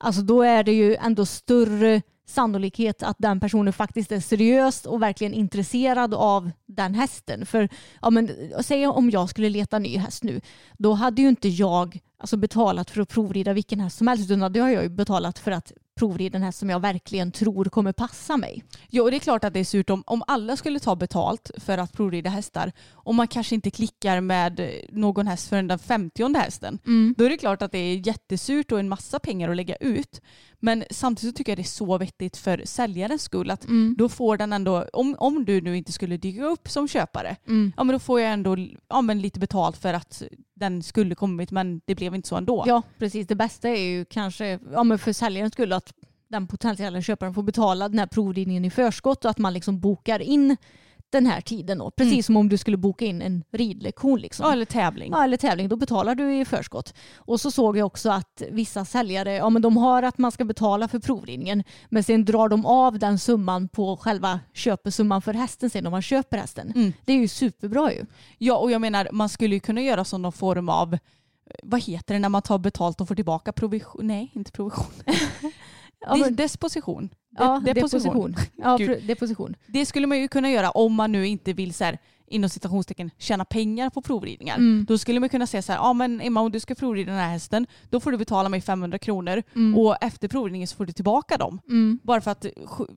[0.00, 5.02] alltså då är det ju ändå större sannolikhet att den personen faktiskt är seriös och
[5.02, 7.46] verkligen intresserad av den hästen.
[7.46, 7.68] För
[8.02, 8.30] ja, men,
[8.60, 10.40] säg om jag skulle leta ny häst nu,
[10.78, 14.38] då hade ju inte jag alltså, betalat för att provrida vilken häst som helst utan
[14.38, 17.92] då hade jag ju betalat för att provrida en häst som jag verkligen tror kommer
[17.92, 18.64] passa mig.
[18.88, 21.50] Ja, och det är klart att det är surt om, om alla skulle ta betalt
[21.58, 26.38] för att provrida hästar och man kanske inte klickar med någon häst förrän den femtionde
[26.38, 26.78] hästen.
[27.16, 30.20] Då är det klart att det är jättesurt och en massa pengar att lägga ut.
[30.60, 34.36] Men samtidigt så tycker jag det är så vettigt för säljarens skull att då får
[34.36, 37.36] den ändå, om, om du nu inte skulle dyka upp som köpare,
[37.76, 38.56] ja men då får jag ändå
[38.88, 40.22] ja, men lite betalt för att
[40.54, 42.64] den skulle kommit men det blev inte så ändå.
[42.66, 43.26] Ja, precis.
[43.26, 45.92] Det bästa är ju kanske ja, men för säljarens skull att
[46.28, 50.20] den potentiella köparen får betala den här provridningen i förskott och att man liksom bokar
[50.22, 50.56] in
[51.10, 51.90] den här tiden då.
[51.90, 54.20] Precis som om du skulle boka in en ridlektion.
[54.20, 54.46] Liksom.
[54.46, 55.12] Ja, eller tävling.
[55.12, 55.68] Ja, eller tävling.
[55.68, 56.94] Då betalar du i förskott.
[57.16, 60.44] Och så såg jag också att vissa säljare, ja men de har att man ska
[60.44, 65.70] betala för provridningen men sen drar de av den summan på själva köpesumman för hästen
[65.70, 66.72] sen om man köper hästen.
[66.76, 66.92] Mm.
[67.04, 68.04] Det är ju superbra ju.
[68.38, 70.98] Ja, och jag menar man skulle ju kunna göra som någon form av
[71.62, 74.06] vad heter det när man tar betalt och får tillbaka provision?
[74.06, 74.86] Nej, inte provision.
[76.06, 77.08] Ja, men- Disposition.
[77.38, 78.34] Ja, De- deposition.
[78.56, 79.56] Ja, deposition.
[79.66, 83.10] Det skulle man ju kunna göra om man nu inte vill så här, inom citationstecken
[83.18, 84.56] tjäna pengar på provridningar.
[84.56, 84.84] Mm.
[84.88, 87.20] Då skulle man kunna säga så här, ja men Emma om du ska provrida den
[87.20, 89.78] här hästen då får du betala mig 500 kronor Mm.
[89.78, 91.60] och efter provridningen så får du tillbaka dem.
[91.68, 91.98] Mm.
[92.02, 92.46] Bara för att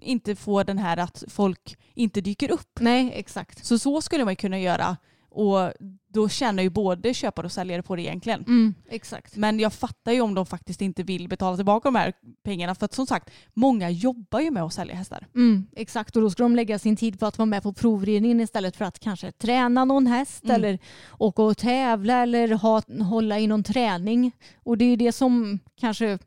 [0.01, 2.79] inte få den här att folk inte dyker upp.
[2.79, 3.65] Nej, exakt.
[3.65, 4.97] Så så skulle man kunna göra
[5.33, 5.71] och
[6.07, 8.43] då tjänar ju både köpare och säljare på det egentligen.
[8.47, 9.35] Mm, exakt.
[9.35, 12.13] Men jag fattar ju om de faktiskt inte vill betala tillbaka de här
[12.43, 15.27] pengarna för att som sagt, många jobbar ju med att sälja hästar.
[15.35, 18.39] Mm, exakt, och då ska de lägga sin tid på att vara med på provridningen
[18.39, 20.55] istället för att kanske träna någon häst Mm.
[20.55, 20.79] eller
[21.19, 24.31] åka och tävla eller ha, hålla i någon träning.
[24.63, 26.19] Och det är ju det som kanske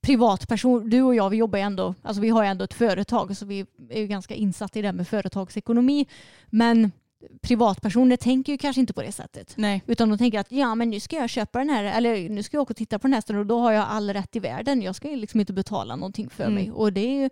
[0.00, 3.36] privatperson, du och jag vi jobbar ju ändå, alltså vi har ju ändå ett företag
[3.36, 6.06] så vi är ju ganska insatta i det här med företagsekonomi.
[6.46, 6.92] Men
[7.42, 9.52] privatpersoner tänker ju kanske inte på det sättet.
[9.56, 9.82] Nej.
[9.86, 12.56] Utan de tänker att ja men nu ska jag köpa den här eller nu ska
[12.56, 14.38] jag åka och titta på den här hästen och då har jag all rätt i
[14.38, 14.82] världen.
[14.82, 16.54] Jag ska ju liksom inte betala någonting för Mm.
[16.54, 16.70] mig.
[16.72, 17.30] Och det är ju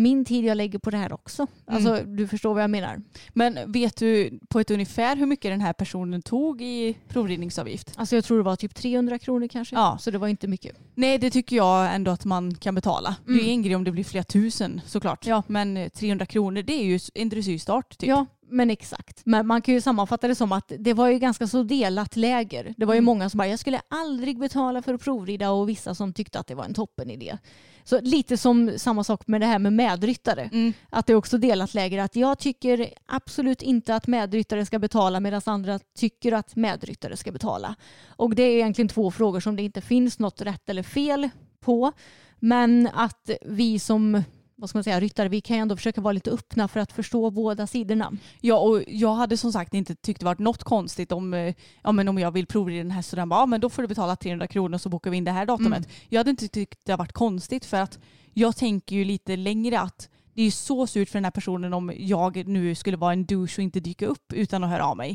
[0.00, 1.46] min tid jag lägger på det här också.
[1.66, 3.02] Alltså du förstår vad jag menar.
[3.32, 7.92] Men vet du på ett ungefär hur mycket den här personen tog i provridningsavgift?
[7.96, 9.74] Alltså jag tror det var typ 300 kronor kanske.
[9.76, 9.98] Ja.
[10.00, 10.76] Så det var inte mycket.
[10.94, 13.16] Nej det tycker jag ändå att man kan betala.
[13.26, 13.50] Det är Mm.
[13.50, 15.26] en grej om det blir flera tusen såklart.
[15.26, 15.42] Ja.
[15.46, 18.08] Men eh, 300 kronor det är ju en dressyrstart typ.
[18.08, 19.22] Ja, men exakt.
[19.24, 22.74] Men man kan ju sammanfatta det som att det var ju ganska så delat läger.
[22.76, 23.04] Det var ju Mm.
[23.04, 26.46] många som bara, jag skulle aldrig betala för att provrida och vissa som tyckte att
[26.46, 27.38] det var en toppen idé.
[27.84, 30.50] Så lite som samma sak med det här med medryttare.
[30.52, 30.72] Mm.
[30.90, 35.20] Att det är också delat läger att jag tycker absolut inte att medryttare ska betala
[35.20, 37.74] medan andra tycker att medryttare ska betala.
[38.06, 41.28] Och det är egentligen två frågor som det inte finns något rätt eller fel
[41.60, 41.92] på.
[42.40, 44.22] Men att vi som
[44.58, 46.92] vad ska man säga, ryttare, vi kan ju ändå försöka vara lite öppna för att
[46.92, 48.12] förstå båda sidorna.
[48.40, 51.92] Ja och jag hade som sagt inte tyckt det varit något konstigt om, eh, ja,
[51.92, 53.88] men om jag vill provrida den här så den bara, ja, men då får du
[53.88, 55.78] betala 300 kronor så bokar vi in det här datumet.
[55.78, 55.90] Mm.
[56.08, 57.98] Jag hade inte tyckt det varit konstigt för att
[58.34, 61.74] jag tänker ju lite längre att det är ju så surt för den här personen
[61.74, 64.96] om jag nu skulle vara en douche och inte dyka upp utan att höra av
[64.96, 65.14] mig.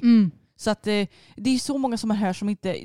[0.55, 2.75] Så att eh, det är så många som man hör som inte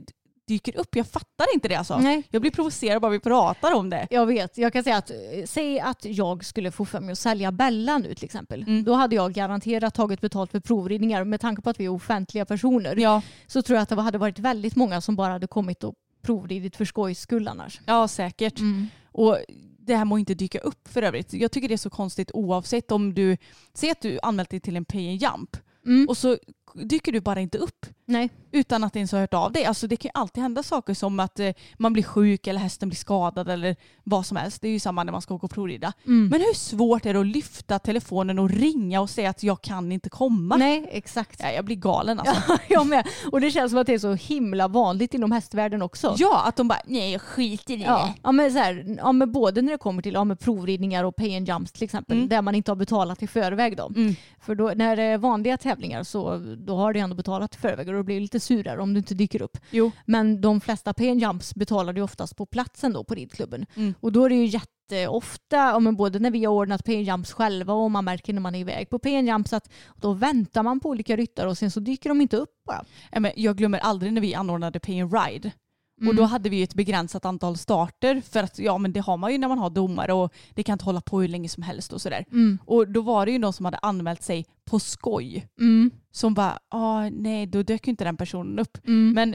[0.48, 0.96] dyker upp.
[0.96, 1.98] Jag fattar inte det alltså.
[1.98, 2.22] Nej.
[2.30, 4.06] Jag blir provocerad bara vi pratar om det.
[4.10, 4.58] Jag vet.
[4.58, 7.98] Jag kan säga att eh, säg att jag skulle få för mig att sälja Bella
[7.98, 8.62] nu till exempel.
[8.62, 8.84] Mm.
[8.84, 11.24] Då hade jag garanterat tagit betalt för provridningar.
[11.24, 14.18] Med tanke på att vi är offentliga personer Ja, så tror jag att det hade
[14.18, 17.80] varit väldigt många som bara hade kommit och provridit för skojs skull annars.
[17.86, 18.58] ja säkert.
[18.58, 18.86] Mm.
[19.12, 19.38] Och
[19.78, 21.32] det här må inte dyka upp för övrigt.
[21.32, 23.36] Jag tycker det är så konstigt oavsett om du,
[23.74, 26.08] säg att du anmält dig till en pay and jump Mm.
[26.08, 26.36] och så
[26.74, 28.30] dyker du bara inte upp Nej.
[28.52, 29.64] utan att ens ha hört av dig.
[29.64, 32.88] Alltså det kan ju alltid hända saker som att eh, man blir sjuk eller hästen
[32.88, 34.62] blir skadad eller vad som helst.
[34.62, 35.92] Det är ju samma när man ska åka och provrida.
[36.06, 36.28] Mm.
[36.28, 39.92] Men hur svårt är det att lyfta telefonen och ringa och säga att jag kan
[39.92, 40.56] inte komma?
[40.56, 41.40] Nej, exakt.
[41.42, 42.42] Ja, jag blir galen alltså.
[42.48, 43.06] Ja, jag med.
[43.32, 46.14] Och det känns som att det är så himla vanligt inom hästvärlden också.
[46.18, 47.82] Ja, att de bara nej jag skiter i det.
[47.82, 51.04] Ja, ja, men så här, ja, men både när det kommer till ja, med provridningar
[51.04, 52.28] och pay and jumps till exempel, Mm.
[52.28, 53.76] där man inte har betalat i förväg.
[53.76, 53.86] Då.
[53.96, 54.14] Mm.
[54.40, 57.88] För då, när det är vanliga tävlingar så då har du ändå betalat i förväg
[57.88, 59.58] och då blir det lite surare om du inte dyker upp.
[59.70, 59.90] Jo.
[60.04, 63.66] Men de flesta pay and jumps betalar du oftast på platsen då på ridklubben.
[63.74, 63.94] Mm.
[64.00, 67.32] Och då är det ju jätteofta, men både när vi har ordnat pay and jumps
[67.32, 70.62] själva och man märker när man är iväg på pay and jumps att då väntar
[70.62, 73.32] man på olika ryttare och sen så dyker de inte upp bara.
[73.34, 75.52] Jag glömmer aldrig när vi anordnade and Ride.
[76.00, 76.08] Mm.
[76.08, 79.32] Och då hade vi ett begränsat antal starter för att ja men det har man
[79.32, 81.92] ju när man har domare och det kan inte hålla på hur länge som helst
[81.92, 82.24] och sådär.
[82.32, 82.58] Mm.
[82.64, 85.48] Och då var det ju någon som hade anmält sig på skoj.
[85.60, 85.90] Mm.
[86.12, 88.78] Som bara, ah, nej då dök ju inte den personen upp.
[88.86, 89.12] Mm.
[89.14, 89.34] Men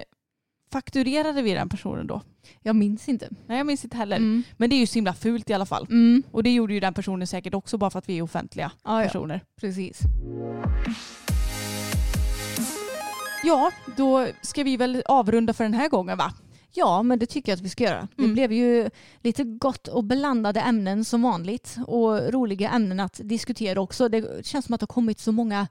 [0.72, 2.22] fakturerade vi den personen då?
[2.62, 3.30] Jag minns inte.
[3.48, 4.18] Nej jag minns inte heller.
[4.18, 4.44] Mm.
[4.58, 5.88] Men det är ju så himla fult i alla fall.
[5.90, 6.24] Mm.
[6.32, 9.02] Och det gjorde ju den personen säkert också bara för att vi är offentliga Ja,
[9.02, 9.08] ja.
[9.08, 9.42] personer.
[9.62, 10.00] Precis.
[13.44, 16.34] Ja, då ska vi väl avrunda för den här gången va?
[16.76, 18.08] Ja, men det tycker jag att vi ska göra.
[18.16, 18.34] Det Mm.
[18.34, 18.90] blev ju
[19.22, 24.10] lite gott och blandade ämnen som vanligt och roliga ämnen att diskutera också.
[24.10, 25.68] Det känns som att det har kommit så många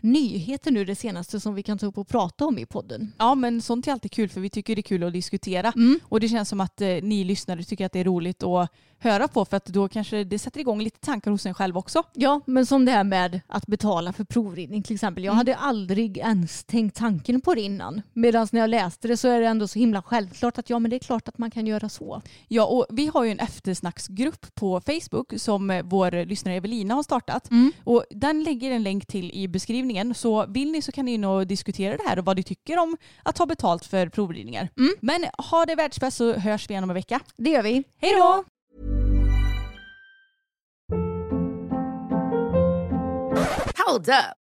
[0.00, 3.12] nyheter nu det senaste som vi kan ta upp och prata om i podden.
[3.18, 5.72] Ja men sånt är alltid kul för vi tycker det är kul att diskutera.
[5.76, 6.00] Mm.
[6.04, 9.28] Och det känns som att eh, ni lyssnare tycker att det är roligt att höra
[9.28, 12.02] på för att då kanske det sätter igång lite tankar hos en själv också.
[12.12, 15.24] Ja, men som det här med att betala för provridning till exempel.
[15.24, 18.02] Jag hade aldrig ens tänkt tanken på det innan.
[18.12, 20.90] Medan när jag läste det så är det ändå så himla självklart att ja, men
[20.90, 22.22] det är klart att man kan göra så.
[22.48, 27.02] Ja och vi har ju en eftersnacksgrupp på Facebook som eh, vår lyssnare Evelina har
[27.02, 27.50] startat.
[27.50, 27.72] Mm.
[27.84, 29.85] Och den lägger en länk till i beskrivningen.
[30.14, 32.78] Så vill ni så kan ni in och diskutera det här och vad ni tycker
[32.78, 34.68] om att ta betalt för provridningar.
[35.00, 37.20] Men ha det världsbäst så hörs vi igen om en vecka.
[37.36, 37.84] Det gör vi.
[38.00, 38.44] Hej då!
[43.86, 44.45] Hold up.